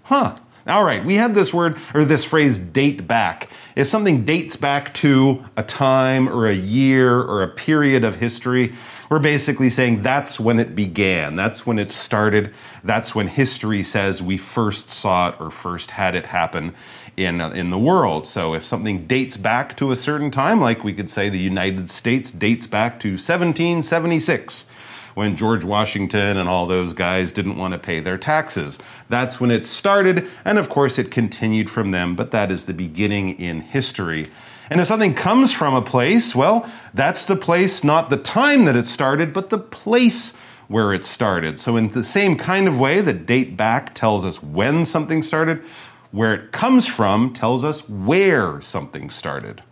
Huh. 0.04 0.36
All 0.66 0.84
right, 0.84 1.02
we 1.02 1.14
had 1.14 1.34
this 1.34 1.54
word 1.54 1.78
or 1.94 2.04
this 2.04 2.24
phrase 2.24 2.58
date 2.58 3.06
back. 3.06 3.48
If 3.74 3.88
something 3.88 4.26
dates 4.26 4.54
back 4.54 4.92
to 4.94 5.42
a 5.56 5.62
time 5.62 6.28
or 6.28 6.46
a 6.46 6.54
year 6.54 7.18
or 7.18 7.42
a 7.42 7.48
period 7.48 8.04
of 8.04 8.16
history, 8.16 8.74
we're 9.08 9.18
basically 9.18 9.70
saying 9.70 10.02
that's 10.02 10.38
when 10.38 10.60
it 10.60 10.74
began. 10.74 11.36
That's 11.36 11.66
when 11.66 11.78
it 11.78 11.90
started. 11.90 12.52
That's 12.84 13.14
when 13.14 13.28
history 13.28 13.82
says 13.82 14.22
we 14.22 14.36
first 14.36 14.90
saw 14.90 15.30
it 15.30 15.36
or 15.40 15.50
first 15.50 15.90
had 15.90 16.14
it 16.14 16.26
happen 16.26 16.74
in, 17.18 17.40
uh, 17.40 17.50
in 17.50 17.70
the 17.70 17.78
world. 17.78 18.26
So 18.26 18.54
if 18.54 18.64
something 18.64 19.06
dates 19.06 19.36
back 19.36 19.76
to 19.78 19.90
a 19.90 19.96
certain 19.96 20.30
time, 20.30 20.60
like 20.60 20.84
we 20.84 20.94
could 20.94 21.10
say 21.10 21.28
the 21.28 21.38
United 21.38 21.90
States 21.90 22.30
dates 22.30 22.66
back 22.66 23.00
to 23.00 23.10
1776 23.10 24.70
when 25.14 25.36
George 25.36 25.64
Washington 25.64 26.36
and 26.36 26.48
all 26.48 26.66
those 26.66 26.92
guys 26.92 27.32
didn't 27.32 27.56
want 27.56 27.72
to 27.72 27.78
pay 27.78 27.98
their 27.98 28.16
taxes. 28.16 28.78
That's 29.08 29.40
when 29.40 29.50
it 29.50 29.66
started, 29.66 30.28
and 30.44 30.58
of 30.58 30.68
course 30.68 30.96
it 30.96 31.10
continued 31.10 31.68
from 31.68 31.90
them, 31.90 32.14
but 32.14 32.30
that 32.30 32.52
is 32.52 32.66
the 32.66 32.72
beginning 32.72 33.38
in 33.40 33.62
history. 33.62 34.30
And 34.70 34.80
if 34.80 34.86
something 34.86 35.14
comes 35.14 35.52
from 35.52 35.74
a 35.74 35.82
place, 35.82 36.36
well, 36.36 36.70
that's 36.94 37.24
the 37.24 37.36
place, 37.36 37.82
not 37.82 38.10
the 38.10 38.16
time 38.16 38.66
that 38.66 38.76
it 38.76 38.86
started, 38.86 39.32
but 39.32 39.50
the 39.50 39.58
place 39.58 40.36
where 40.68 40.92
it 40.92 41.02
started. 41.02 41.58
So, 41.58 41.76
in 41.76 41.88
the 41.88 42.04
same 42.04 42.36
kind 42.36 42.68
of 42.68 42.78
way 42.78 43.00
that 43.00 43.26
date 43.26 43.56
back 43.56 43.94
tells 43.94 44.24
us 44.24 44.42
when 44.42 44.84
something 44.84 45.22
started, 45.22 45.62
where 46.10 46.34
it 46.34 46.52
comes 46.52 46.86
from 46.86 47.32
tells 47.32 47.64
us 47.64 47.88
where 47.88 48.60
something 48.60 49.10
started. 49.10 49.62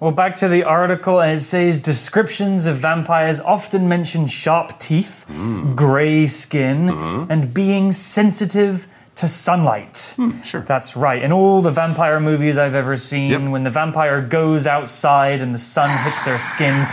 Well, 0.00 0.12
back 0.12 0.36
to 0.36 0.48
the 0.48 0.64
article, 0.64 1.20
and 1.20 1.36
it 1.36 1.42
says 1.42 1.78
descriptions 1.78 2.64
of 2.64 2.78
vampires 2.78 3.38
often 3.38 3.86
mention 3.86 4.26
sharp 4.26 4.78
teeth, 4.78 5.26
mm. 5.28 5.76
grey 5.76 6.26
skin, 6.26 6.86
mm-hmm. 6.86 7.30
and 7.30 7.52
being 7.52 7.92
sensitive 7.92 8.86
to 9.16 9.28
sunlight. 9.28 10.14
Hmm, 10.16 10.40
sure. 10.40 10.62
That's 10.62 10.96
right. 10.96 11.22
In 11.22 11.32
all 11.32 11.60
the 11.60 11.70
vampire 11.70 12.18
movies 12.18 12.56
I've 12.56 12.74
ever 12.74 12.96
seen, 12.96 13.30
Yep. 13.30 13.50
when 13.50 13.64
the 13.64 13.70
vampire 13.70 14.22
goes 14.22 14.66
outside 14.66 15.42
and 15.42 15.54
the 15.54 15.58
sun 15.58 15.90
hits 16.04 16.22
their 16.22 16.38
skin, 16.38 16.88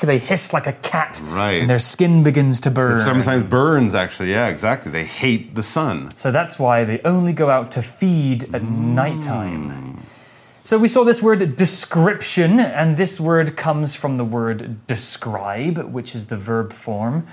they 0.00 0.18
hiss 0.18 0.52
like 0.52 0.66
a 0.66 0.72
cat, 0.72 1.20
Right. 1.30 1.60
and 1.60 1.70
their 1.70 1.78
skin 1.78 2.22
begins 2.22 2.60
to 2.60 2.70
burn. 2.70 3.00
Sometimes 3.00 3.48
burns, 3.48 3.94
actually. 3.94 4.30
Yeah, 4.30 4.48
exactly. 4.48 4.90
They 4.92 5.04
hate 5.04 5.54
the 5.54 5.62
sun. 5.62 6.12
So 6.14 6.30
that's 6.30 6.58
why 6.58 6.84
they 6.84 7.00
only 7.04 7.32
go 7.32 7.50
out 7.50 7.72
to 7.72 7.82
feed 7.82 8.44
at 8.54 8.62
mm. 8.62 8.94
nighttime. 8.94 9.98
So 10.62 10.78
we 10.78 10.88
saw 10.88 11.04
this 11.04 11.22
word 11.22 11.56
description, 11.56 12.58
and 12.58 12.96
this 12.96 13.20
word 13.20 13.54
comes 13.56 13.94
from 13.94 14.16
the 14.16 14.24
word 14.24 14.86
describe, 14.86 15.78
which 15.78 16.14
is 16.14 16.26
the 16.26 16.38
verb 16.38 16.72
form. 16.72 17.26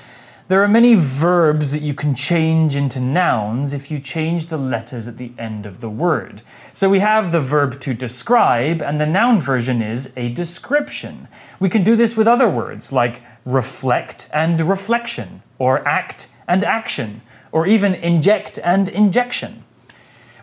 There 0.51 0.63
are 0.63 0.67
many 0.67 0.96
verbs 0.96 1.72
that 1.72 1.81
you 1.81 1.93
can 1.93 2.13
change 2.13 2.75
into 2.75 3.00
nouns 3.00 3.72
if 3.72 3.89
you 3.89 4.01
change 4.01 4.48
the 4.48 4.58
letters 4.58 5.08
at 5.08 5.15
the 5.17 5.31
end 5.39 5.65
of 5.65 5.79
the 5.79 5.88
word. 5.88 6.41
So 6.74 6.89
we 6.89 7.00
have 7.00 7.31
the 7.31 7.39
verb 7.39 7.79
to 7.79 7.93
describe, 7.93 8.81
and 8.81 9.00
the 9.00 9.05
noun 9.05 9.39
version 9.39 9.81
is 9.81 10.12
a 10.17 10.27
description. 10.34 11.29
We 11.62 11.70
can 11.70 11.86
do 11.86 11.96
this 11.96 12.17
with 12.17 12.27
other 12.27 12.50
words 12.50 12.91
like 12.91 13.22
reflect 13.46 14.27
and 14.34 14.60
reflection, 14.60 15.41
or 15.58 15.88
act 15.88 16.27
and 16.50 16.65
action, 16.65 17.22
or 17.53 17.65
even 17.65 17.96
inject 17.96 18.60
and 18.62 18.89
injection. 18.89 19.63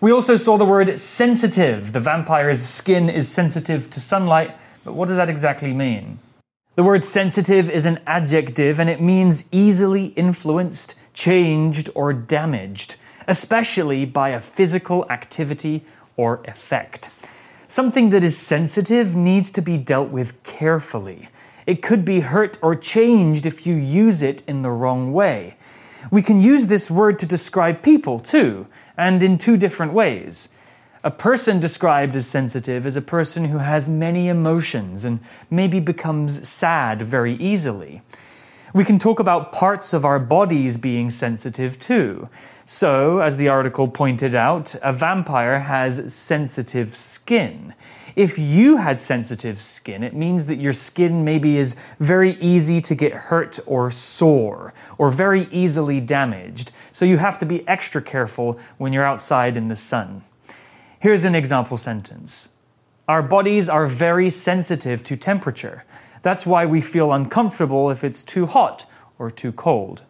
We 0.01 0.11
also 0.11 0.37
saw 0.37 0.57
the 0.57 0.65
word 0.65 0.99
sensitive. 0.99 1.93
The 1.93 2.01
vampire's 2.01 2.67
skin 2.67 3.11
is 3.11 3.29
sensitive 3.29 3.91
to 3.91 4.01
sunlight, 4.01 4.57
but 4.85 4.95
what 4.95 5.09
does 5.09 5.19
that 5.19 5.29
exactly 5.29 5.75
mean? 5.75 6.19
The 6.79 6.85
word 6.85 7.03
sensitive 7.03 7.69
is 7.69 7.87
an 7.87 7.99
adjective 8.07 8.79
and 8.79 8.89
it 8.89 9.01
means 9.01 9.49
easily 9.51 10.13
influenced, 10.15 10.95
changed, 11.13 11.91
or 11.93 12.13
damaged, 12.13 12.95
especially 13.27 14.05
by 14.05 14.29
a 14.29 14.41
physical 14.41 15.05
activity 15.11 15.85
or 16.17 16.41
effect. 16.45 17.11
Something 17.67 18.11
that 18.11 18.23
is 18.23 18.39
sensitive 18.39 19.17
needs 19.17 19.51
to 19.51 19.61
be 19.61 19.77
dealt 19.77 20.11
with 20.11 20.41
carefully. 20.45 21.31
It 21.67 21.83
could 21.83 22.05
be 22.05 22.21
hurt 22.21 22.61
or 22.63 22.77
changed 22.77 23.45
if 23.45 23.67
you 23.67 23.75
use 23.75 24.23
it 24.23 24.45
in 24.47 24.63
the 24.63 24.71
wrong 24.71 25.13
way. 25.13 25.57
We 26.13 26.23
can 26.23 26.41
use 26.41 26.69
this 26.69 26.89
word 26.89 27.19
to 27.19 27.27
describe 27.27 27.83
people 27.83 28.21
too, 28.21 28.69
and 28.97 29.21
in 29.21 29.37
two 29.37 29.57
different 29.57 29.95
ways. 29.95 30.51
A 31.05 31.13
person 31.13 31.61
described 31.61 32.17
as 32.17 32.27
sensitive 32.27 32.85
is 32.85 32.97
a 32.97 33.03
person 33.03 33.45
who 33.45 33.59
has 33.59 33.89
many 33.89 34.27
emotions 34.27 35.05
and 35.05 35.21
maybe 35.49 35.79
becomes 35.79 36.49
sad 36.49 37.03
very 37.03 37.37
easily. 37.37 38.03
We 38.75 38.85
can 38.85 38.99
talk 38.99 39.21
about 39.21 39.53
parts 39.53 39.93
of 39.93 40.05
our 40.05 40.19
bodies 40.19 40.77
being 40.77 41.11
sensitive 41.11 41.79
too. 41.79 42.29
So, 42.65 43.21
as 43.21 43.37
the 43.37 43.49
article 43.49 43.87
pointed 43.87 44.35
out, 44.35 44.75
a 44.83 44.93
vampire 44.93 45.61
has 45.61 46.13
sensitive 46.13 46.97
skin. 46.97 47.75
If 48.17 48.37
you 48.37 48.77
had 48.77 49.01
sensitive 49.01 49.63
skin, 49.63 50.03
it 50.03 50.15
means 50.15 50.47
that 50.47 50.57
your 50.57 50.73
skin 50.73 51.25
maybe 51.25 51.59
is 51.59 51.77
very 52.01 52.33
easy 52.41 52.81
to 52.81 52.95
get 52.97 53.13
hurt 53.13 53.61
or 53.67 53.93
sore, 53.93 54.75
or 54.99 55.11
very 55.11 55.49
easily 55.53 56.01
damaged. 56.01 56.73
So, 56.91 57.05
you 57.05 57.19
have 57.19 57.39
to 57.39 57.47
be 57.47 57.67
extra 57.69 58.03
careful 58.03 58.59
when 58.79 58.93
you're 58.93 59.05
outside 59.05 59.57
in 59.57 59.69
the 59.69 59.77
sun. 59.77 60.23
Here's 61.01 61.25
an 61.25 61.35
example 61.35 61.77
sentence 61.77 62.51
Our 63.07 63.23
bodies 63.23 63.69
are 63.69 63.87
very 63.87 64.31
sensitive 64.31 65.05
to 65.05 65.17
temperature. 65.17 65.85
That's 66.23 66.45
why 66.45 66.67
we 66.67 66.81
feel 66.81 67.13
uncomfortable 67.13 67.91
if 67.91 68.03
it's 68.03 68.23
too 68.23 68.47
hot 68.47 68.87
or 69.19 69.31
too 69.31 69.53
cold. 69.53 70.03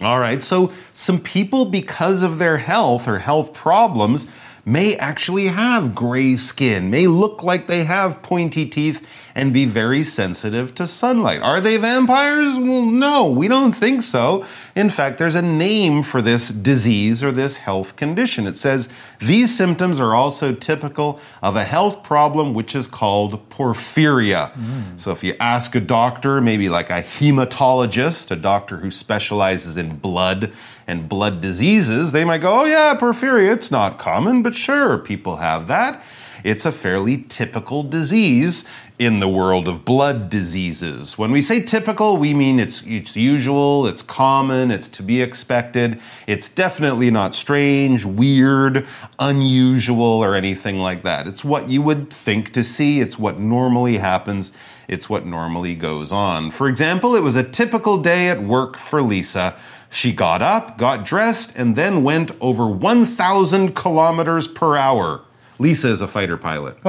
All 0.00 0.18
right, 0.18 0.42
so 0.42 0.72
some 0.92 1.20
people, 1.20 1.66
because 1.66 2.22
of 2.22 2.38
their 2.38 2.58
health 2.58 3.06
or 3.08 3.18
health 3.18 3.52
problems, 3.52 4.28
may 4.64 4.96
actually 4.96 5.48
have 5.48 5.94
gray 5.94 6.36
skin, 6.36 6.90
may 6.90 7.06
look 7.06 7.42
like 7.42 7.66
they 7.66 7.84
have 7.84 8.22
pointy 8.22 8.66
teeth, 8.66 9.06
and 9.34 9.52
be 9.52 9.64
very 9.64 10.02
sensitive 10.02 10.74
to 10.76 10.86
sunlight. 10.86 11.42
Are 11.42 11.60
they 11.60 11.76
vampires? 11.76 12.56
Well, 12.56 12.86
no, 12.86 13.28
we 13.28 13.48
don't 13.48 13.72
think 13.72 14.02
so. 14.02 14.46
In 14.76 14.90
fact, 14.90 15.18
there's 15.18 15.34
a 15.34 15.42
name 15.42 16.02
for 16.04 16.22
this 16.22 16.50
disease 16.50 17.22
or 17.22 17.32
this 17.32 17.56
health 17.56 17.96
condition. 17.96 18.46
It 18.46 18.56
says 18.56 18.88
these 19.18 19.54
symptoms 19.54 19.98
are 19.98 20.14
also 20.14 20.54
typical 20.54 21.20
of 21.42 21.56
a 21.56 21.64
health 21.64 22.04
problem 22.04 22.54
which 22.54 22.76
is 22.76 22.86
called 22.86 23.48
porphyria. 23.50 24.52
Hmm. 24.52 24.96
So 24.96 25.10
if 25.10 25.24
you 25.24 25.34
ask 25.40 25.74
a 25.74 25.80
doctor, 25.80 26.40
maybe 26.40 26.68
like 26.68 26.90
a 26.90 27.02
hematologist, 27.02 28.30
a 28.30 28.36
doctor 28.36 28.76
who 28.76 28.90
specializes 28.90 29.76
in 29.76 29.96
blood 29.96 30.52
and 30.86 31.08
blood 31.08 31.40
diseases, 31.40 32.12
they 32.12 32.24
might 32.24 32.42
go, 32.42 32.60
oh 32.60 32.64
yeah, 32.64 32.96
porphyria, 32.98 33.52
it's 33.52 33.70
not 33.70 33.98
common, 33.98 34.42
but 34.42 34.54
sure, 34.54 34.98
people 34.98 35.36
have 35.36 35.66
that. 35.68 36.02
It's 36.44 36.66
a 36.66 36.72
fairly 36.72 37.24
typical 37.28 37.82
disease 37.82 38.66
in 38.98 39.18
the 39.18 39.28
world 39.28 39.66
of 39.66 39.84
blood 39.84 40.30
diseases. 40.30 41.18
When 41.18 41.32
we 41.32 41.42
say 41.42 41.60
typical, 41.60 42.16
we 42.16 42.32
mean 42.32 42.60
it's, 42.60 42.82
it's 42.82 43.16
usual, 43.16 43.86
it's 43.88 44.02
common, 44.02 44.70
it's 44.70 44.88
to 44.90 45.02
be 45.02 45.20
expected. 45.20 46.00
It's 46.28 46.48
definitely 46.48 47.10
not 47.10 47.34
strange, 47.34 48.04
weird, 48.04 48.86
unusual, 49.18 50.22
or 50.22 50.36
anything 50.36 50.78
like 50.78 51.02
that. 51.02 51.26
It's 51.26 51.42
what 51.42 51.68
you 51.68 51.82
would 51.82 52.12
think 52.12 52.52
to 52.52 52.62
see, 52.62 53.00
it's 53.00 53.18
what 53.18 53.40
normally 53.40 53.96
happens, 53.96 54.52
it's 54.86 55.08
what 55.08 55.26
normally 55.26 55.74
goes 55.74 56.12
on. 56.12 56.52
For 56.52 56.68
example, 56.68 57.16
it 57.16 57.22
was 57.22 57.34
a 57.34 57.42
typical 57.42 58.00
day 58.00 58.28
at 58.28 58.42
work 58.42 58.76
for 58.76 59.02
Lisa. 59.02 59.56
She 59.94 60.12
got 60.12 60.42
up, 60.42 60.76
got 60.76 61.04
dressed, 61.04 61.56
and 61.56 61.76
then 61.76 62.02
went 62.02 62.32
over 62.40 62.66
1,000 62.66 63.76
kilometers 63.76 64.48
per 64.48 64.76
hour. 64.76 65.20
Lisa 65.60 65.88
is 65.88 66.00
a 66.00 66.08
fighter 66.08 66.36
pilot. 66.36 66.80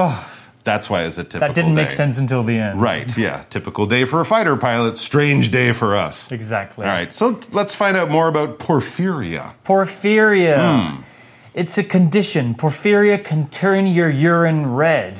That's 0.64 0.90
why 0.90 1.04
it's 1.04 1.16
a 1.16 1.22
typical 1.22 1.46
That 1.46 1.54
didn't 1.54 1.76
make 1.76 1.92
sense 1.92 2.18
until 2.18 2.42
the 2.42 2.58
end. 2.58 2.82
Right, 2.82 3.16
yeah. 3.16 3.44
Typical 3.48 3.86
day 3.86 4.04
for 4.06 4.20
a 4.20 4.24
fighter 4.24 4.56
pilot, 4.56 4.98
strange 4.98 5.52
day 5.52 5.70
for 5.70 5.94
us. 5.94 6.32
Exactly. 6.32 6.84
All 6.84 6.90
right, 6.90 7.12
so 7.12 7.38
let's 7.52 7.76
find 7.76 7.96
out 7.96 8.10
more 8.10 8.26
about 8.26 8.58
porphyria. 8.58 9.54
Porphyria. 9.64 10.96
Hmm. 10.96 11.02
It's 11.54 11.78
a 11.78 11.84
condition. 11.84 12.56
Porphyria 12.56 13.24
can 13.24 13.48
turn 13.50 13.86
your 13.86 14.10
urine 14.10 14.74
red, 14.74 15.18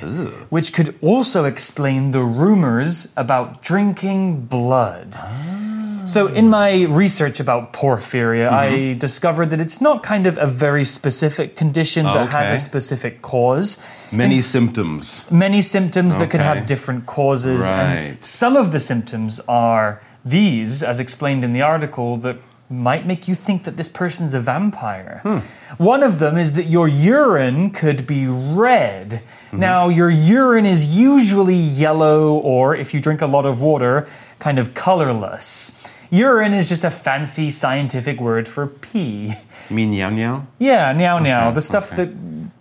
which 0.51 0.73
could 0.73 0.99
also 1.01 1.45
explain 1.45 2.11
the 2.11 2.23
rumors 2.23 3.13
about 3.17 3.63
drinking 3.63 4.47
blood. 4.47 5.15
Ah. 5.17 5.76
So, 6.07 6.29
in 6.29 6.49
my 6.49 6.85
research 6.85 7.41
about 7.41 7.73
porphyria, 7.73 8.51
I 8.51 8.95
discovered 8.95 9.51
that 9.51 9.61
it's 9.61 9.81
not 9.81 10.03
kind 10.03 10.27
of 10.27 10.39
a 10.39 10.47
very 10.47 10.85
specific 10.85 11.57
condition 11.57 12.05
that 12.07 12.29
has 12.31 12.51
a 12.51 12.59
specific 12.59 13.23
cause. 13.23 13.83
Many 14.13 14.41
symptoms. 14.41 15.31
Many 15.31 15.63
symptoms 15.63 16.17
that 16.17 16.31
could 16.31 16.41
have 16.41 16.67
different 16.67 17.07
causes. 17.07 17.61
Right. 17.61 17.97
And 17.97 18.25
some 18.25 18.57
of 18.57 18.73
the 18.73 18.81
symptoms 18.81 19.41
are 19.49 20.01
these, 20.25 20.83
as 20.83 20.99
explained 21.01 21.45
in 21.45 21.53
the 21.53 21.63
article, 21.63 22.17
that 22.19 22.37
might 22.69 23.07
make 23.07 23.29
you 23.29 23.35
think 23.35 23.65
that 23.65 23.77
this 23.77 23.89
person's 23.89 24.35
a 24.35 24.41
vampire. 24.41 25.21
Hmm. 25.23 25.39
One 25.83 26.03
of 26.03 26.19
them 26.19 26.37
is 26.37 26.53
that 26.53 26.65
your 26.65 26.89
urine 26.89 27.71
could 27.71 28.07
be 28.07 28.27
red. 28.27 29.11
Mm-hmm. 29.11 29.61
Now, 29.61 29.89
your 29.89 30.11
urine 30.11 30.67
is 30.67 30.85
usually 30.85 31.55
yellow, 31.57 32.35
or 32.39 32.75
if 32.75 32.93
you 32.93 33.01
drink 33.01 33.21
a 33.23 33.27
lot 33.27 33.47
of 33.47 33.61
water, 33.61 34.09
kind 34.41 34.59
of 34.59 34.75
colorless. 34.75 35.89
Urine 36.11 36.55
is 36.55 36.69
just 36.69 36.85
a 36.85 36.91
fancy 36.91 37.51
scientific 37.51 38.21
word 38.21 38.49
for 38.49 38.67
pee. 38.67 39.35
You 39.69 39.77
mean 39.77 39.91
meow 39.91 40.11
meow? 40.11 40.47
Yeah, 40.59 40.93
now 40.93 41.19
now, 41.19 41.51
the 41.51 41.61
stuff 41.61 41.93
okay. 41.93 42.05
that 42.05 42.15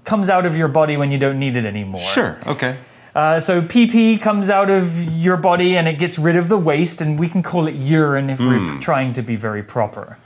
comes 0.06 0.30
out 0.30 0.46
of 0.46 0.56
your 0.56 0.68
body 0.68 0.98
when 0.98 1.12
you 1.12 1.18
don't 1.18 1.40
need 1.40 1.56
it 1.56 1.66
anymore. 1.66 2.02
Sure. 2.02 2.38
Okay. 2.48 2.76
Uh, 3.14 3.40
so 3.40 3.62
PP 3.62 4.22
comes 4.22 4.50
out 4.50 4.70
of 4.70 5.02
your 5.04 5.38
body 5.38 5.78
and 5.78 5.88
it 5.88 5.98
gets 5.98 6.20
rid 6.20 6.36
of 6.36 6.50
the 6.50 6.58
waste, 6.58 7.00
and 7.00 7.18
we 7.18 7.30
can 7.30 7.42
call 7.42 7.68
it 7.68 7.76
urine 7.76 8.30
if 8.30 8.40
we're 8.40 8.78
trying 8.80 9.14
to 9.14 9.22
be 9.22 9.36
very 9.36 9.64
proper. 9.64 10.18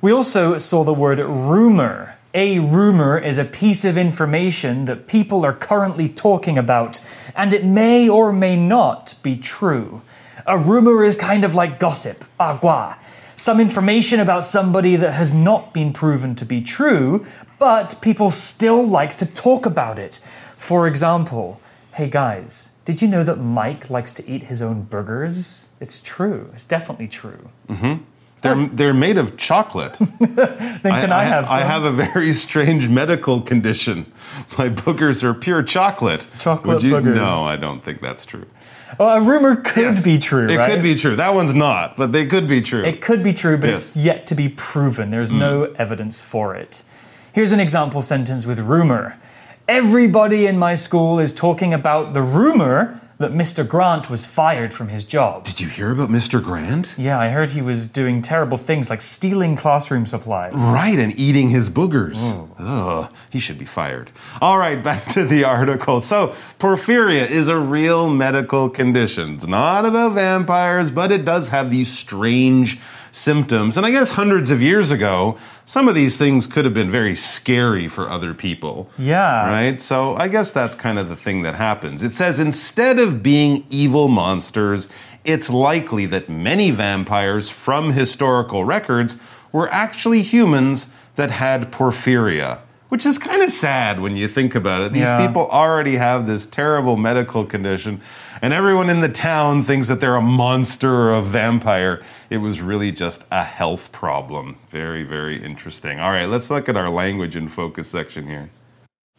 We 0.00 0.12
also 0.12 0.58
saw 0.58 0.84
the 0.84 0.92
word 0.92 1.18
rumor. 1.18 2.16
A 2.34 2.58
rumor 2.58 3.16
is 3.18 3.38
a 3.38 3.44
piece 3.44 3.84
of 3.84 3.96
information 3.96 4.84
that 4.84 5.06
people 5.06 5.44
are 5.44 5.54
currently 5.54 6.08
talking 6.08 6.58
about, 6.58 7.00
and 7.34 7.54
it 7.54 7.64
may 7.64 8.08
or 8.08 8.32
may 8.32 8.56
not 8.56 9.14
be 9.22 9.36
true. 9.36 10.02
A 10.46 10.56
rumor 10.56 11.02
is 11.02 11.16
kind 11.16 11.44
of 11.44 11.54
like 11.54 11.80
gossip, 11.80 12.24
agua. 12.38 12.96
Some 13.34 13.60
information 13.60 14.20
about 14.20 14.44
somebody 14.44 14.96
that 14.96 15.12
has 15.12 15.34
not 15.34 15.74
been 15.74 15.92
proven 15.92 16.34
to 16.36 16.44
be 16.44 16.62
true, 16.62 17.26
but 17.58 18.00
people 18.00 18.30
still 18.30 18.86
like 18.86 19.18
to 19.18 19.26
talk 19.26 19.66
about 19.66 19.98
it. 19.98 20.20
For 20.56 20.86
example, 20.86 21.60
hey 21.94 22.08
guys, 22.08 22.70
did 22.84 23.02
you 23.02 23.08
know 23.08 23.24
that 23.24 23.36
Mike 23.40 23.90
likes 23.90 24.12
to 24.14 24.30
eat 24.30 24.44
his 24.44 24.62
own 24.62 24.82
burgers? 24.82 25.68
It's 25.80 26.00
true. 26.00 26.48
It's 26.54 26.64
definitely 26.64 27.08
true. 27.08 27.48
Mhm. 27.68 28.00
They're 28.42 28.68
they're 28.68 28.94
made 28.94 29.18
of 29.18 29.36
chocolate. 29.36 29.98
Then 30.20 30.92
can 30.92 31.10
I, 31.12 31.24
have 31.24 31.48
some? 31.48 31.58
I 31.58 31.62
have 31.64 31.82
a 31.84 31.90
very 31.90 32.32
strange 32.32 32.88
medical 32.88 33.40
condition. 33.40 34.06
My 34.56 34.68
boogers 34.68 35.24
are 35.24 35.34
pure 35.34 35.62
chocolate. 35.64 36.28
Chocolate 36.38 36.76
Would 36.76 36.82
you? 36.84 36.92
boogers. 36.92 37.16
No, 37.16 37.42
I 37.42 37.56
don't 37.56 37.82
think 37.82 38.00
that's 38.00 38.24
true. 38.24 38.46
Well, 38.98 39.16
a 39.16 39.20
rumor 39.20 39.56
could 39.56 39.82
Yes, 39.82 40.04
be 40.04 40.18
true, 40.18 40.48
It 40.48 40.56
right? 40.56 40.70
could 40.70 40.82
be 40.82 40.94
true. 40.94 41.16
That 41.16 41.34
one's 41.34 41.54
not, 41.54 41.96
but 41.96 42.12
they 42.12 42.26
could 42.26 42.46
be 42.48 42.60
true. 42.60 42.84
It 42.84 43.00
could 43.00 43.22
be 43.22 43.32
true, 43.32 43.56
but 43.58 43.70
Yes. 43.70 43.88
it's 43.88 43.96
yet 43.96 44.26
to 44.28 44.34
be 44.34 44.48
proven. 44.48 45.10
There's 45.10 45.32
no 45.32 45.66
mm. 45.66 45.74
evidence 45.76 46.20
for 46.20 46.54
it. 46.54 46.82
Here's 47.32 47.52
an 47.52 47.60
example 47.60 48.00
sentence 48.00 48.46
with 48.46 48.58
rumor. 48.60 49.18
Everybody 49.68 50.46
in 50.46 50.58
my 50.58 50.74
school 50.74 51.18
is 51.18 51.32
talking 51.32 51.74
about 51.74 52.14
the 52.14 52.22
rumor 52.22 53.00
that 53.18 53.32
Mr. 53.32 53.66
Grant 53.66 54.10
was 54.10 54.26
fired 54.26 54.74
from 54.74 54.88
his 54.88 55.04
job. 55.04 55.44
Did 55.44 55.60
you 55.60 55.68
hear 55.68 55.90
about 55.90 56.10
Mr. 56.10 56.42
Grant? 56.42 56.94
Yeah, 56.98 57.18
I 57.18 57.30
heard 57.30 57.50
he 57.50 57.62
was 57.62 57.86
doing 57.86 58.20
terrible 58.20 58.58
things 58.58 58.90
like 58.90 59.00
stealing 59.00 59.56
classroom 59.56 60.04
supplies. 60.04 60.52
Right, 60.54 60.98
and 60.98 61.18
eating 61.18 61.48
his 61.48 61.70
boogers. 61.70 62.50
Ugh, 62.58 63.10
he 63.30 63.38
should 63.38 63.58
be 63.58 63.64
fired. 63.64 64.10
All 64.42 64.58
right, 64.58 64.82
back 64.82 65.08
to 65.10 65.24
the 65.24 65.44
article. 65.44 66.00
So, 66.00 66.34
porphyria 66.58 67.28
is 67.28 67.48
a 67.48 67.58
real 67.58 68.10
medical 68.10 68.68
condition. 68.68 69.36
It's 69.36 69.46
not 69.46 69.86
about 69.86 70.12
vampires, 70.12 70.90
but 70.90 71.10
it 71.10 71.24
does 71.24 71.48
have 71.48 71.70
these 71.70 71.90
strange 71.90 72.78
symptoms. 73.16 73.78
And 73.78 73.86
I 73.86 73.90
guess 73.90 74.10
hundreds 74.10 74.50
of 74.50 74.60
years 74.60 74.90
ago, 74.90 75.38
some 75.64 75.88
of 75.88 75.94
these 75.94 76.18
things 76.18 76.46
could 76.46 76.66
have 76.66 76.74
been 76.74 76.90
very 76.90 77.16
scary 77.16 77.88
for 77.88 78.10
other 78.10 78.34
people. 78.34 78.90
Yeah. 78.98 79.48
Right? 79.48 79.80
So 79.80 80.14
I 80.16 80.28
guess 80.28 80.50
that's 80.50 80.76
kind 80.76 80.98
of 80.98 81.08
the 81.08 81.16
thing 81.16 81.42
that 81.42 81.54
happens. 81.54 82.04
It 82.04 82.12
says 82.12 82.38
instead 82.38 82.98
of 82.98 83.22
being 83.22 83.64
evil 83.70 84.08
monsters, 84.08 84.90
it's 85.24 85.48
likely 85.48 86.04
that 86.06 86.28
many 86.28 86.70
vampires 86.70 87.48
from 87.48 87.92
historical 87.92 88.66
records 88.66 89.18
were 89.50 89.68
actually 89.72 90.20
humans 90.20 90.92
that 91.16 91.30
had 91.30 91.72
porphyria. 91.72 92.58
Which 92.88 93.04
is 93.04 93.18
kind 93.18 93.42
of 93.42 93.50
sad 93.50 94.00
when 94.00 94.16
you 94.16 94.28
think 94.28 94.54
about 94.54 94.82
it. 94.82 94.92
These 94.92 95.02
Yeah. 95.02 95.26
people 95.26 95.48
already 95.50 95.96
have 95.96 96.26
this 96.28 96.46
terrible 96.46 96.96
medical 96.96 97.44
condition, 97.44 98.00
and 98.40 98.52
everyone 98.52 98.88
in 98.90 99.00
the 99.00 99.08
town 99.08 99.64
thinks 99.64 99.88
that 99.88 100.00
they're 100.00 100.14
a 100.14 100.22
monster 100.22 100.94
or 100.94 101.10
a 101.12 101.22
vampire. 101.22 102.00
It 102.30 102.38
was 102.38 102.60
really 102.60 102.92
just 102.92 103.24
a 103.32 103.42
health 103.42 103.90
problem. 103.90 104.56
Very, 104.68 105.02
very 105.02 105.42
interesting. 105.42 105.98
All 105.98 106.12
right, 106.12 106.28
let's 106.28 106.48
look 106.48 106.68
at 106.68 106.76
our 106.76 106.88
language 106.88 107.34
and 107.34 107.52
focus 107.52 107.88
section 107.88 108.28
here. 108.28 108.50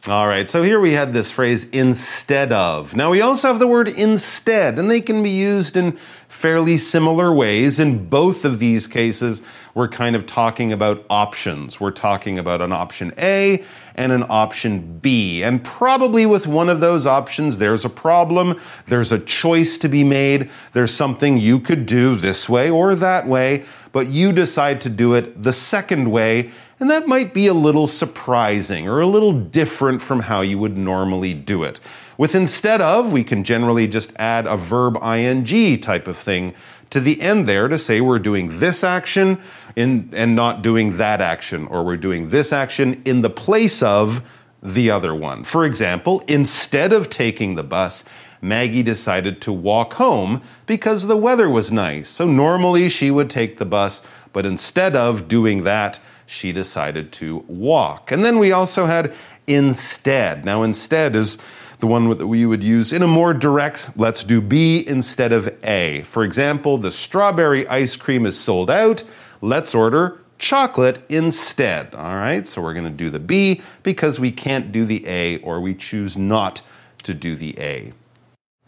All 0.08 0.28
right, 0.28 0.48
so 0.48 0.64
here 0.64 0.80
we 0.80 0.94
had 0.94 1.12
this 1.12 1.32
phrase 1.32 1.66
instead 1.72 2.54
of. 2.54 2.96
Now 2.96 3.10
we 3.10 3.20
also 3.20 3.50
have 3.50 3.60
the 3.60 3.68
word 3.68 3.90
instead, 3.90 4.80
and 4.80 4.90
they 4.90 5.02
can 5.02 5.22
be 5.24 5.32
used 5.32 5.76
in 5.76 5.98
fairly 6.38 6.78
similar 6.78 7.34
ways. 7.34 7.80
In 7.80 8.08
both 8.08 8.46
of 8.46 8.60
these 8.60 8.86
cases, 8.86 9.42
we're 9.74 9.88
kind 9.88 10.16
of 10.16 10.28
talking 10.28 10.72
about 10.72 11.04
options. 11.10 11.80
We're 11.80 11.90
talking 11.90 12.38
about 12.38 12.62
an 12.62 12.72
option 12.72 13.12
A 13.18 13.66
and 13.96 14.12
an 14.12 14.24
option 14.30 15.00
B. 15.00 15.42
And 15.42 15.64
probably 15.64 16.28
with 16.28 16.46
one 16.46 16.70
of 16.70 16.80
those 16.80 17.08
options, 17.08 17.58
there's 17.58 17.86
a 17.86 17.90
problem, 17.90 18.62
there's 18.86 19.12
a 19.12 19.18
choice 19.18 19.80
to 19.80 19.90
be 19.90 20.04
made, 20.04 20.52
there's 20.74 20.94
something 20.94 21.40
you 21.40 21.60
could 21.60 21.88
do 21.88 22.16
this 22.16 22.48
way 22.48 22.70
or 22.70 22.94
that 22.94 23.26
way, 23.26 23.66
but 23.92 24.06
you 24.06 24.32
decide 24.32 24.80
to 24.82 24.90
do 24.90 25.16
it 25.16 25.42
the 25.42 25.54
second 25.54 26.12
way. 26.12 26.52
And 26.80 26.92
that 26.92 27.08
might 27.08 27.34
be 27.34 27.48
a 27.48 27.54
little 27.56 27.88
surprising 27.88 28.88
or 28.88 29.02
a 29.02 29.08
little 29.08 29.34
different 29.34 30.04
from 30.04 30.20
how 30.20 30.42
you 30.42 30.60
would 30.60 30.78
normally 30.78 31.34
do 31.34 31.64
it. 31.64 31.80
With 32.18 32.34
instead 32.34 32.82
of, 32.82 33.12
we 33.12 33.24
can 33.24 33.44
generally 33.44 33.88
just 33.88 34.12
add 34.18 34.48
a 34.48 34.58
verb 34.58 34.98
ing 35.04 35.80
type 35.80 36.08
of 36.08 36.18
thing 36.18 36.54
to 36.90 37.00
the 37.00 37.22
end 37.22 37.48
there 37.48 37.68
to 37.68 37.78
say 37.78 38.02
we're 38.02 38.20
doing 38.20 38.60
this 38.60 38.84
action 38.84 39.40
in, 39.76 40.10
and 40.14 40.36
not 40.36 40.62
doing 40.62 40.98
that 40.98 41.22
action, 41.22 41.68
or 41.68 41.84
we're 41.84 41.98
doing 41.98 42.30
this 42.30 42.52
action 42.52 43.02
in 43.06 43.22
the 43.22 43.30
place 43.30 43.84
of 43.84 44.24
the 44.64 44.90
other 44.90 45.14
one. 45.14 45.44
For 45.44 45.66
example, 45.66 46.24
instead 46.28 46.94
of 46.94 47.10
taking 47.10 47.56
the 47.56 47.64
bus, 47.64 48.04
Maggie 48.42 48.84
decided 48.84 49.42
to 49.42 49.52
walk 49.52 49.94
home 49.94 50.42
because 50.66 51.08
the 51.08 51.18
weather 51.18 51.50
was 51.50 51.72
nice. 51.72 52.10
So 52.10 52.26
normally 52.26 52.90
she 52.90 53.12
would 53.12 53.30
take 53.30 53.58
the 53.58 53.66
bus, 53.66 54.02
but 54.34 54.46
instead 54.46 54.96
of 54.96 55.28
doing 55.28 55.64
that, 55.64 56.00
she 56.26 56.52
decided 56.52 57.12
to 57.14 57.38
walk. 57.48 58.12
And 58.12 58.24
then 58.24 58.38
we 58.38 58.52
also 58.52 58.86
had 58.86 59.14
instead. 59.48 60.44
Now, 60.46 60.64
instead 60.64 61.16
is 61.16 61.38
the 61.80 61.88
one 61.88 62.10
that 62.10 62.28
we 62.28 62.46
would 62.46 62.64
use 62.64 62.92
in 62.92 63.04
a 63.04 63.08
more 63.08 63.34
direct, 63.34 63.86
let's 63.96 64.24
do 64.24 64.42
B 64.42 64.84
instead 64.88 65.32
of 65.32 65.48
A. 65.64 66.02
For 66.04 66.24
example, 66.24 66.78
the 66.78 66.92
strawberry 66.92 67.68
ice 67.68 67.96
cream 67.96 68.26
is 68.26 68.40
sold 68.40 68.72
out. 68.72 69.04
Let's 69.42 69.76
order 69.76 70.20
chocolate 70.40 71.04
instead. 71.10 71.94
All 71.96 72.16
right, 72.16 72.46
so 72.46 72.62
we're 72.62 72.74
going 72.74 72.86
to 72.86 72.90
do 72.90 73.10
the 73.10 73.20
B 73.20 73.62
because 73.84 74.20
we 74.20 74.32
can't 74.32 74.72
do 74.72 74.86
the 74.86 75.08
A 75.08 75.38
or 75.40 75.62
we 75.62 75.76
choose 75.76 76.18
not 76.18 76.62
to 77.04 77.14
do 77.14 77.36
the 77.36 77.58
A. 77.60 77.94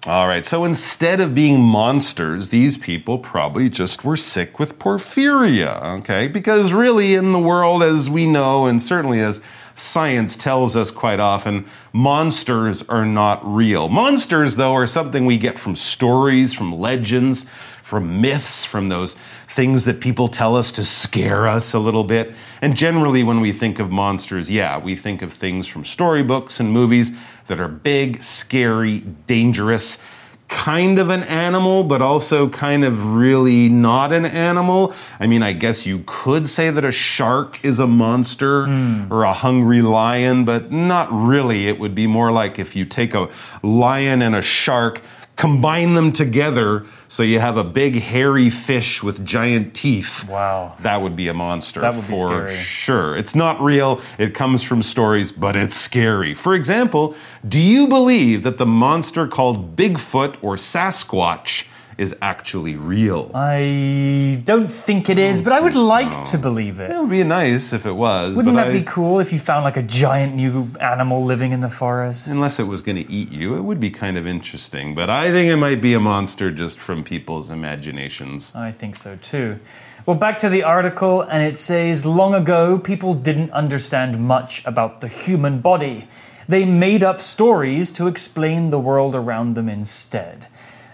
All 0.08 0.30
right, 0.30 0.45
so 0.45 0.63
instead 0.63 1.19
of 1.19 1.36
being 1.36 1.60
monsters, 1.60 2.48
these 2.48 2.78
people 2.78 3.17
probably 3.17 3.69
just 3.69 4.06
were 4.06 4.15
sick 4.15 4.58
with 4.58 4.80
porphyria, 4.80 6.00
okay? 6.00 6.30
Because 6.30 6.72
really, 6.72 7.15
in 7.15 7.34
the 7.34 7.39
world, 7.39 7.84
as 7.84 8.10
we 8.10 8.26
know, 8.26 8.65
and 8.65 8.82
certainly 8.82 9.19
as 9.19 9.41
science 9.80 10.36
tells 10.36 10.76
us 10.76 10.92
quite 10.92 11.20
often, 11.20 11.65
monsters 11.94 12.88
are 12.89 13.06
not 13.06 13.39
real. 13.44 13.89
Monsters, 13.89 14.56
though, 14.56 14.74
are 14.74 14.88
something 14.88 15.26
we 15.26 15.38
get 15.38 15.58
from 15.58 15.76
stories, 15.76 16.54
from 16.54 16.78
legends, 16.80 17.46
from 17.84 18.22
myths, 18.22 18.65
from 18.65 18.89
those 18.89 19.18
things 19.56 19.86
that 19.86 20.00
people 20.00 20.28
tell 20.28 20.56
us 20.56 20.72
to 20.74 20.86
scare 20.86 21.48
us 21.48 21.74
a 21.74 21.80
little 21.80 22.04
bit. 22.04 22.34
And 22.62 22.76
generally, 22.76 23.24
when 23.24 23.42
we 23.42 23.52
think 23.52 23.80
of 23.80 23.92
monsters, 23.92 24.50
yeah, 24.50 24.78
we 24.78 24.96
think 24.96 25.22
of 25.22 25.34
things 25.34 25.68
from 25.68 25.84
storybooks 25.84 26.60
and 26.60 26.72
movies 26.72 27.12
that 27.48 27.60
are 27.60 27.68
big, 27.68 28.22
scary, 28.22 29.00
dangerous, 29.28 30.04
kind 30.49 30.99
of 30.99 31.09
an 31.09 31.23
animal, 31.23 31.83
but 31.83 32.01
also 32.01 32.49
kind 32.49 32.83
of 32.83 33.13
really 33.13 33.69
not 33.69 34.12
an 34.12 34.25
animal. 34.25 34.93
I 35.19 35.27
mean, 35.27 35.43
I 35.43 35.53
guess 35.53 35.85
you 35.85 36.03
could 36.05 36.47
say 36.47 36.71
that 36.71 36.83
a 36.83 36.91
shark 36.91 37.63
is 37.63 37.79
a 37.79 37.88
monster 37.88 38.65
hmm. 38.65 39.13
or 39.13 39.23
a 39.23 39.31
hungry 39.31 39.81
lion, 39.81 40.45
but 40.45 40.71
not 40.71 41.07
really. 41.12 41.67
It 41.67 41.79
would 41.79 41.95
be 41.95 42.07
more 42.07 42.31
like 42.31 42.59
if 42.59 42.75
you 42.75 42.83
take 42.83 43.13
a 43.13 43.29
lion 43.63 44.21
and 44.21 44.35
a 44.35 44.41
shark, 44.41 45.01
combine 45.39 45.93
them 45.93 46.12
together 46.12 46.86
so 47.08 47.23
you 47.23 47.39
have 47.39 47.56
a 47.56 47.63
big 47.63 47.95
hairy 47.95 48.49
fish 48.49 49.02
with 49.02 49.25
giant 49.25 49.73
teeth. 49.73 50.28
Wow. 50.28 50.75
That 50.82 51.02
would 51.02 51.15
be 51.15 51.30
a 51.30 51.34
monster 51.34 51.80
That 51.80 51.95
would 51.95 52.06
be 52.08 52.13
for 52.13 52.28
scary. 52.49 52.58
sure. 52.58 53.15
It's 53.15 53.36
not 53.36 53.62
real, 53.62 54.02
it 54.17 54.34
comes 54.34 54.63
from 54.63 54.84
stories, 54.84 55.32
but 55.32 55.56
it's 55.56 55.78
scary. 55.78 56.36
For 56.36 56.56
example, 56.56 57.15
do 57.47 57.60
you 57.62 57.88
believe 57.88 58.43
that 58.43 58.58
the 58.58 58.65
monster 58.65 59.28
called 59.28 59.78
Bigfoot 59.78 60.36
or 60.41 60.58
Sasquatch 60.58 61.67
is 61.99 62.15
actually 62.21 62.75
real. 62.75 63.29
I 63.35 64.41
don't 64.45 64.71
think 64.71 65.09
it 65.09 65.19
is, 65.19 65.41
but 65.41 65.51
I 65.51 65.59
would 65.59 65.75
like 65.75 66.25
so. 66.25 66.31
to 66.31 66.38
believe 66.38 66.79
it. 66.79 66.89
It 66.89 66.97
would 66.97 67.09
be 67.09 67.23
nice 67.23 67.73
if 67.73 67.85
it 67.85 67.91
was. 67.91 68.38
Wouldn't 68.38 68.55
that 68.55 68.67
I- 68.67 68.71
be 68.71 68.83
cool 68.83 69.19
if 69.19 69.33
you 69.33 69.38
found 69.39 69.65
like 69.65 69.75
a 69.75 69.83
giant 69.83 70.33
new 70.35 70.69
animal 70.79 71.23
living 71.25 71.51
in 71.51 71.59
the 71.59 71.69
forest? 71.69 72.29
Unless 72.29 72.59
it 72.59 72.67
was 72.67 72.81
going 72.81 72.95
to 72.95 73.12
eat 73.12 73.31
you, 73.31 73.55
it 73.55 73.62
would 73.62 73.81
be 73.81 73.89
kind 73.91 74.17
of 74.17 74.25
interesting. 74.25 74.95
But 74.95 75.09
I 75.09 75.29
think 75.31 75.51
it 75.51 75.57
might 75.57 75.81
be 75.81 75.93
a 75.93 75.99
monster 75.99 76.51
just 76.51 76.79
from 76.79 77.03
people's 77.03 77.51
imaginations. 77.51 78.55
I 78.55 78.71
think 78.71 78.95
so 78.95 79.17
too. 79.21 79.59
Well, 80.05 80.15
back 80.15 80.38
to 80.39 80.49
the 80.49 80.63
article, 80.63 81.21
and 81.21 81.43
it 81.43 81.57
says 81.57 82.05
long 82.05 82.33
ago, 82.33 82.79
people 82.79 83.13
didn't 83.13 83.51
understand 83.51 84.19
much 84.25 84.65
about 84.65 85.01
the 85.01 85.09
human 85.09 85.59
body. 85.59 86.07
They 86.47 86.65
made 86.65 87.03
up 87.03 87.19
stories 87.19 87.91
to 87.91 88.07
explain 88.07 88.71
the 88.71 88.79
world 88.79 89.13
around 89.15 89.53
them 89.55 89.67
instead. 89.69 90.47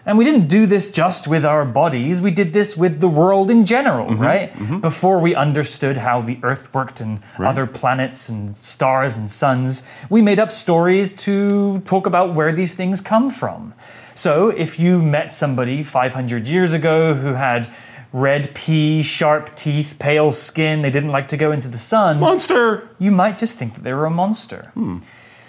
And 0.06 0.18
we 0.18 0.24
didn't 0.24 0.48
do 0.48 0.68
this 0.68 0.92
just 0.92 1.28
with 1.28 1.44
our 1.46 1.66
bodies, 1.66 2.22
we 2.22 2.32
did 2.32 2.54
this 2.54 2.78
with 2.78 3.00
the 3.00 3.08
world 3.08 3.50
in 3.50 3.66
general, 3.66 4.08
mm-hmm. 4.08 4.22
right? 4.22 4.54
Mm-hmm. 4.54 4.80
Before 4.80 5.20
we 5.20 5.34
understood 5.34 5.98
how 5.98 6.22
the 6.22 6.40
earth 6.44 6.72
worked 6.74 7.02
and 7.02 7.22
other 7.40 7.66
planets 7.66 8.30
and 8.30 8.56
stars 8.56 9.18
and 9.18 9.32
suns, 9.32 9.84
we 10.10 10.22
made 10.22 10.40
up 10.40 10.52
stories 10.52 11.12
to 11.14 11.80
talk 11.80 12.06
about 12.06 12.36
where 12.36 12.54
these 12.54 12.76
things 12.76 13.02
come 13.02 13.32
from. 13.32 13.74
So 14.14 14.50
if 14.50 14.80
you 14.80 15.02
met 15.02 15.34
somebody 15.34 15.82
500 15.82 16.46
years 16.46 16.72
ago 16.72 17.16
who 17.16 17.34
had 17.34 17.68
red 18.14 18.54
pee, 18.54 19.02
sharp 19.02 19.56
teeth, 19.56 19.98
pale 20.00 20.32
skin, 20.32 20.82
they 20.82 20.92
didn't 20.92 21.10
like 21.10 21.28
to 21.30 21.38
go 21.38 21.52
into 21.52 21.68
the 21.68 21.78
sun, 21.78 22.20
Monster! 22.20 22.88
you 23.00 23.12
might 23.12 23.38
just 23.38 23.58
think 23.58 23.74
that 23.74 23.84
they 23.84 23.92
were 23.92 24.06
a 24.06 24.12
monster. 24.12 24.72
Hmm. 24.76 25.00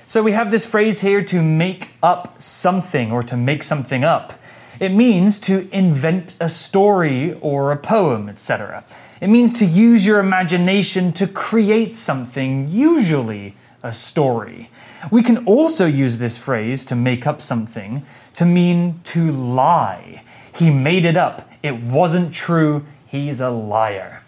So 0.09 0.23
we 0.23 0.33
have 0.33 0.51
this 0.51 0.65
phrase 0.65 1.01
here 1.01 1.23
to 1.25 1.43
make 1.43 1.91
up 2.03 2.41
something 2.41 3.13
or 3.13 3.23
to 3.25 3.37
make 3.37 3.63
something 3.63 4.03
up. 4.03 4.33
It 4.79 4.93
means 4.93 5.39
to 5.41 5.69
invent 5.73 6.35
a 6.39 6.49
story 6.49 7.35
or 7.41 7.73
a 7.73 7.77
poem, 7.77 8.29
etc. 8.29 8.85
It 9.21 9.29
means 9.29 9.53
to 9.59 9.65
use 9.65 10.05
your 10.05 10.21
imagination 10.21 11.13
to 11.15 11.27
create 11.27 11.97
something, 11.97 12.69
usually 12.69 13.55
a 13.83 13.93
story. 13.93 14.71
We 15.11 15.23
can 15.23 15.47
also 15.47 15.87
use 15.87 16.19
this 16.19 16.37
phrase 16.37 16.85
to 16.87 16.95
make 16.95 17.27
up 17.27 17.41
something 17.41 18.05
to 18.35 18.45
mean 18.45 19.01
to 19.05 19.33
lie. 19.33 20.23
He 20.55 20.71
made 20.71 21.05
it 21.05 21.17
up. 21.17 21.49
It 21.63 21.81
wasn't 21.83 22.35
true. 22.35 22.85
He's 23.07 23.41
a 23.41 23.51
liar. 23.51 24.23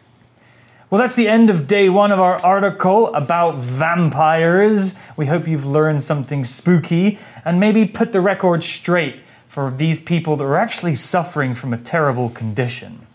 Well, 0.90 0.98
that's 0.98 1.16
the 1.16 1.28
end 1.28 1.50
of 1.50 1.66
day 1.66 1.90
one 1.90 2.12
of 2.12 2.20
our 2.20 2.42
article 2.42 3.14
about 3.14 3.56
vampires. 3.56 4.94
We 5.18 5.26
hope 5.26 5.46
you've 5.46 5.66
learned 5.66 6.02
something 6.02 6.46
spooky 6.46 7.18
and 7.44 7.60
maybe 7.60 7.84
put 7.84 8.12
the 8.12 8.22
record 8.22 8.64
straight 8.64 9.16
for 9.48 9.70
these 9.70 9.98
people 9.98 10.36
that 10.36 10.44
are 10.44 10.56
actually 10.56 10.94
suffering 10.94 11.54
from 11.54 11.72
a 11.72 11.78
terrible 11.78 12.30
condition. 12.30 13.06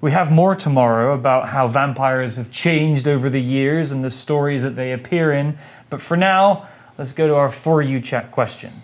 We 0.00 0.10
have 0.12 0.32
more 0.32 0.54
tomorrow 0.54 1.14
about 1.14 1.48
how 1.48 1.68
vampires 1.68 2.36
have 2.36 2.50
changed 2.50 3.06
over 3.06 3.30
the 3.30 3.40
years 3.40 3.92
and 3.92 4.02
the 4.02 4.10
stories 4.10 4.62
that 4.62 4.76
they 4.76 4.92
appear 4.92 5.32
in. 5.32 5.58
But 5.90 6.00
for 6.00 6.16
now, 6.16 6.68
let's 6.98 7.12
go 7.12 7.26
to 7.28 7.34
our 7.34 7.50
For 7.50 7.82
You 7.82 8.00
Chat 8.00 8.32
question. 8.32 8.82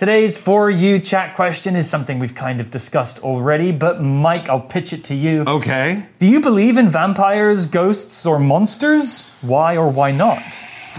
Today's 0.00 0.38
For 0.38 0.70
You 0.70 0.98
Chat 0.98 1.36
question 1.36 1.76
is 1.76 1.86
something 1.86 2.18
we've 2.18 2.34
kind 2.34 2.58
of 2.58 2.70
discussed 2.70 3.22
already, 3.22 3.70
but 3.70 4.00
Mike, 4.00 4.48
I'll 4.48 4.58
pitch 4.58 4.94
it 4.94 5.04
to 5.04 5.14
you. 5.14 5.44
Okay. 5.46 6.06
Do 6.18 6.26
you 6.26 6.40
believe 6.40 6.78
in 6.78 6.88
vampires, 6.88 7.66
ghosts, 7.66 8.24
or 8.24 8.38
monsters? 8.38 9.28
Why 9.42 9.76
or 9.76 9.90
why 9.90 10.10
not? 10.10 10.42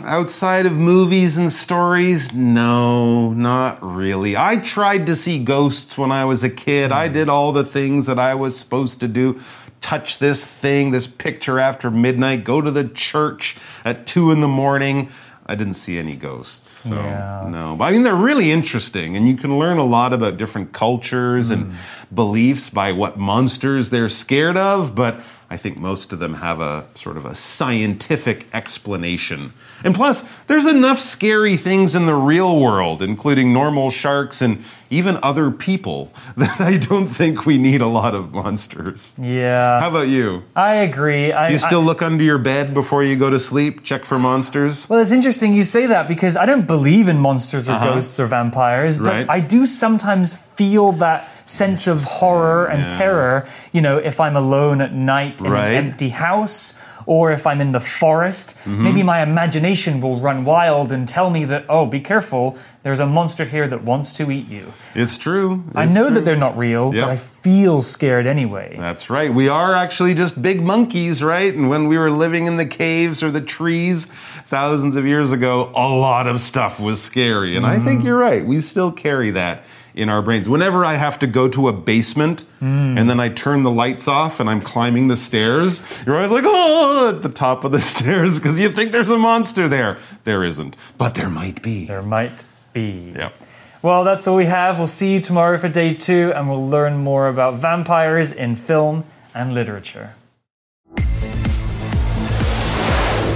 Outside 0.04 0.68
of 0.68 0.78
movies 0.78 1.36
and 1.36 1.52
stories, 1.52 2.32
no, 2.32 3.32
not 3.34 3.82
really. 3.82 4.38
I 4.38 4.58
tried 4.58 5.08
to 5.08 5.16
see 5.16 5.44
ghosts 5.44 5.98
when 5.98 6.12
I 6.12 6.26
was 6.26 6.44
a 6.44 6.50
kid. 6.52 6.92
I 6.92 7.08
hmm. 7.08 7.14
did 7.16 7.28
all 7.28 7.54
the 7.54 7.66
things 7.66 8.06
that 8.06 8.20
I 8.20 8.36
was 8.36 8.56
supposed 8.56 9.00
to 9.00 9.08
do. 9.08 9.42
Touch 9.82 10.20
this 10.20 10.46
thing, 10.46 10.92
this 10.92 11.08
picture 11.08 11.58
after 11.58 11.90
midnight, 11.90 12.44
go 12.44 12.62
to 12.62 12.70
the 12.70 12.88
church 12.90 13.58
at 13.84 14.06
two 14.06 14.30
in 14.30 14.42
the 14.42 14.48
morning. 14.48 15.10
I 15.52 15.56
didn't 15.56 15.74
see 15.74 15.98
any 15.98 16.16
ghosts. 16.16 16.70
So, 16.88 16.96
Yeah. 16.96 17.46
no. 17.50 17.76
But 17.78 17.86
I 17.86 17.92
mean, 17.92 18.04
they're 18.04 18.16
really 18.16 18.52
interesting, 18.52 19.18
and 19.18 19.28
you 19.28 19.36
can 19.36 19.60
learn 19.60 19.80
a 19.80 19.84
lot 19.84 20.14
about 20.14 20.38
different 20.38 20.72
cultures 20.72 21.50
and 21.50 21.66
hmm. 21.66 22.16
beliefs 22.16 22.70
by 22.70 22.94
what 22.94 23.20
monsters 23.20 23.90
they're 23.90 24.08
scared 24.08 24.56
of. 24.56 24.96
But 24.96 25.20
I 25.50 25.58
think 25.58 25.78
most 25.78 26.14
of 26.14 26.20
them 26.20 26.36
have 26.36 26.62
a 26.62 26.86
sort 26.96 27.18
of 27.18 27.26
a 27.26 27.36
scientific 27.36 28.48
explanation. 28.54 29.52
And 29.84 29.94
plus, 29.94 30.24
there's 30.48 30.66
enough 30.66 31.02
scary 31.02 31.58
things 31.58 31.96
in 31.96 32.06
the 32.06 32.16
real 32.16 32.58
world, 32.58 33.02
including 33.02 33.52
normal 33.52 33.90
sharks 33.90 34.42
and 34.42 34.64
even 34.92 35.18
other 35.24 35.50
people, 35.50 36.12
that 36.38 36.62
I 36.62 36.78
don't 36.78 37.08
think 37.08 37.46
we 37.46 37.58
need 37.58 37.82
a 37.82 37.88
lot 37.88 38.14
of 38.14 38.34
monsters. 38.34 39.16
Yeah, 39.18 39.80
How 39.80 39.90
about 39.90 40.08
you? 40.10 40.44
I 40.56 40.76
agree. 40.76 41.32
I, 41.34 41.48
Do 41.48 41.54
you 41.54 41.60
still 41.60 41.82
I- 41.82 41.86
look 41.86 42.02
under 42.02 42.24
your 42.24 42.38
bed 42.38 42.74
before 42.74 43.02
you 43.04 43.16
go 43.16 43.30
to 43.30 43.40
sleep? 43.40 43.84
Check 43.84 44.06
for 44.06 44.20
monsters? 44.20 44.88
well, 44.90 45.00
it's 45.00 45.12
interesting 45.12 45.54
you 45.54 45.64
say 45.64 45.88
that 45.88 46.08
because 46.08 46.36
I 46.38 46.46
don't 46.46 46.68
believe 46.68 47.10
in 47.10 47.18
monsters 47.18 47.68
or 47.70 47.74
ghosts 47.80 48.20
or 48.20 48.28
vampires, 48.28 48.98
but 48.98 49.08
Uh-huh. 49.08 49.18
Right. 49.20 49.30
I 49.30 49.40
do 49.40 49.66
sometimes 49.66 50.34
feel 50.34 50.92
that 50.94 51.28
sense 51.46 51.88
of 51.88 52.04
horror 52.04 52.66
and 52.68 52.92
terror. 52.92 53.46
You 53.72 53.82
know, 53.82 53.98
if 53.98 54.20
I'm 54.20 54.36
alone 54.36 54.82
at 54.82 54.94
night 54.94 55.42
in 55.42 55.52
Right. 55.52 55.72
an 55.74 55.86
empty 55.88 56.10
house. 56.10 56.76
Or 57.06 57.32
if 57.32 57.46
I'm 57.48 57.62
in 57.62 57.72
the 57.72 57.80
forest, 57.80 58.56
Mm-hmm. 58.62 58.84
maybe 58.84 59.04
my 59.04 59.22
imagination 59.24 60.02
will 60.02 60.20
run 60.20 60.46
wild 60.46 60.92
and 60.92 61.08
tell 61.10 61.30
me 61.30 61.46
that, 61.46 61.66
oh, 61.68 61.86
be 61.86 62.00
careful, 62.00 62.58
there's 62.84 63.00
a 63.00 63.06
monster 63.06 63.46
here 63.46 63.68
that 63.68 63.84
wants 63.84 64.14
to 64.14 64.30
eat 64.32 64.48
you. 64.48 64.72
It's 64.96 65.18
true. 65.18 65.64
I 65.76 65.86
know 65.86 66.08
true. 66.08 66.16
that 66.16 66.26
they're 66.26 66.36
not 66.36 66.58
real, 66.58 66.94
Yep. 66.94 67.04
but 67.06 67.10
I 67.12 67.16
feel 67.18 67.82
scared 67.82 68.28
anyway. 68.28 68.76
That's 68.80 69.10
right. 69.10 69.34
We 69.34 69.48
are 69.50 69.76
actually 69.76 70.14
just 70.14 70.42
big 70.42 70.62
monkeys, 70.62 71.24
right? 71.24 71.54
And 71.54 71.70
when 71.70 71.88
we 71.88 71.98
were 71.98 72.12
living 72.12 72.48
in 72.48 72.58
the 72.58 72.66
caves 72.66 73.24
or 73.24 73.32
the 73.32 73.42
trees 73.42 74.08
thousands 74.48 74.96
of 74.96 75.06
years 75.06 75.32
ago, 75.32 75.72
a 75.76 75.88
lot 75.90 76.28
of 76.28 76.40
stuff 76.42 76.80
was 76.80 77.02
scary. 77.02 77.56
And 77.58 77.66
I 77.66 77.80
think 77.80 78.04
you're 78.04 78.18
right. 78.18 78.46
We 78.46 78.62
still 78.62 78.92
carry 78.92 79.32
that 79.32 79.64
in 79.94 80.10
our 80.10 80.22
brains. 80.22 80.48
Whenever 80.48 80.86
I 80.86 80.96
have 80.96 81.20
to 81.20 81.28
go 81.28 81.48
to 81.50 81.68
a 81.68 81.74
basement 81.74 82.42
hmm. 82.60 82.98
and 82.98 83.10
then 83.10 83.20
I 83.20 83.30
turn 83.30 83.64
the 83.64 83.72
lights 83.72 84.08
off 84.08 84.40
and 84.40 84.50
I'm 84.50 84.62
climbing 84.62 85.08
the 85.08 85.16
stairs, 85.16 85.84
you're 86.06 86.16
always 86.16 86.32
like, 86.32 86.44
oh, 86.46 87.14
at 87.16 87.22
the 87.22 87.30
top 87.30 87.64
of 87.64 87.72
the 87.72 87.80
stairs 87.94 88.40
because 88.40 88.60
you 88.60 88.72
think 88.72 88.92
there's 88.92 89.10
a 89.10 89.18
monster 89.18 89.68
there. 89.68 89.98
There 90.24 90.44
isn't, 90.44 90.76
but 90.98 91.16
there 91.16 91.30
might 91.30 91.62
be. 91.62 91.86
There 91.86 92.02
might 92.02 92.46
be. 92.74 93.14
Yep. 93.16 93.34
Well, 93.82 94.04
that's 94.04 94.28
all 94.28 94.36
we 94.36 94.46
have. 94.46 94.78
We'll 94.78 94.86
see 94.88 95.14
you 95.14 95.20
tomorrow 95.20 95.58
for 95.58 95.68
day 95.68 95.96
two, 95.96 96.32
and 96.36 96.48
we'll 96.48 96.68
learn 96.68 96.98
more 96.98 97.28
about 97.28 97.56
vampires 97.56 98.32
in 98.32 98.56
film 98.56 99.06
and 99.34 99.56
literature. 99.56 100.14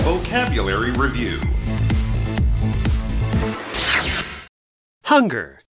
Vocabulary 0.03 0.91
Review 0.91 1.39
Hunger. 5.05 5.64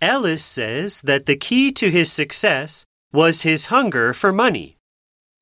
Ellis 0.00 0.44
says 0.44 1.02
that 1.02 1.26
the 1.26 1.36
key 1.36 1.70
to 1.72 1.90
his 1.90 2.10
success 2.10 2.86
was 3.12 3.42
his 3.42 3.66
hunger 3.66 4.14
for 4.14 4.32
money. 4.32 4.76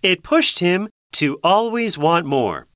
It 0.02 0.22
pushed 0.22 0.58
him 0.58 0.88
to 1.12 1.38
always 1.44 1.96
want 1.96 2.26
more. 2.26 2.66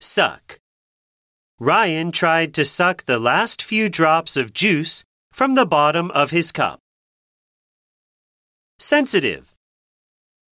Suck. 0.00 0.58
Ryan 1.58 2.12
tried 2.12 2.54
to 2.54 2.64
suck 2.64 3.04
the 3.04 3.18
last 3.18 3.62
few 3.62 3.88
drops 3.88 4.36
of 4.36 4.52
juice 4.52 5.04
from 5.32 5.54
the 5.54 5.66
bottom 5.66 6.10
of 6.12 6.30
his 6.30 6.52
cup. 6.52 6.78
Sensitive. 8.78 9.54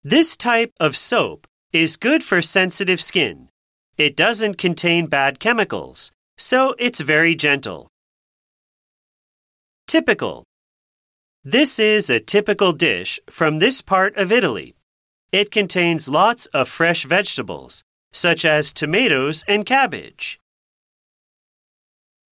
This 0.03 0.37
type 0.37 0.73
of 0.81 0.97
soap 0.97 1.47
is 1.73 1.97
good 1.97 2.23
for 2.23 2.43
sensitive 2.43 3.01
skin. 3.01 3.49
It 3.97 4.17
doesn't 4.17 4.59
contain 4.59 5.07
bad 5.07 5.39
chemicals, 5.39 6.13
so 6.39 6.75
it's 6.79 7.01
very 7.01 7.35
gentle. 7.35 7.92
Typical. 9.93 10.45
This 11.45 11.79
is 11.79 12.09
a 12.09 12.19
typical 12.19 12.73
dish 12.73 13.21
from 13.29 13.59
this 13.59 13.83
part 13.83 14.17
of 14.17 14.33
Italy. 14.33 14.75
It 15.33 15.51
contains 15.51 16.09
lots 16.09 16.47
of 16.47 16.67
fresh 16.67 17.05
vegetables, 17.05 17.85
such 18.11 18.47
as 18.47 18.73
tomatoes 18.73 19.45
and 19.47 19.67
cabbage. 19.67 20.41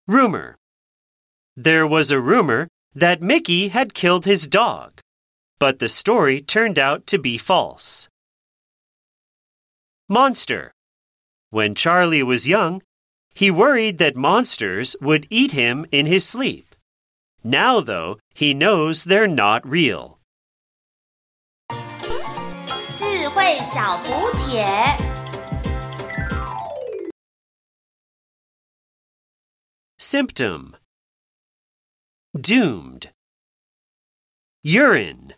Rumor. 0.08 0.56
There 1.58 1.86
was 1.86 2.12
a 2.12 2.22
rumor 2.22 2.70
that 2.96 3.22
Mickey 3.22 3.68
had 3.68 3.94
killed 3.94 4.24
his 4.24 4.48
dog, 4.48 5.02
but 5.60 5.80
the 5.80 5.90
story 5.90 6.42
turned 6.42 6.80
out 6.80 7.06
to 7.08 7.20
be 7.20 7.38
false. 7.38 8.08
Monster. 10.08 10.72
When 11.50 11.76
Charlie 11.76 12.24
was 12.24 12.48
young, 12.48 12.82
he 13.36 13.52
worried 13.52 13.98
that 13.98 14.16
monsters 14.16 14.96
would 15.02 15.28
eat 15.30 15.52
him 15.52 15.86
in 15.92 16.06
his 16.06 16.26
sleep. 16.26 16.68
Now, 17.44 17.80
though, 17.80 18.20
he 18.34 18.54
knows 18.54 19.04
they're 19.06 19.28
not 19.28 19.68
real. 19.68 20.20
Symptom. 29.98 30.76
Doomed. 32.40 33.10
Urine. 34.64 35.34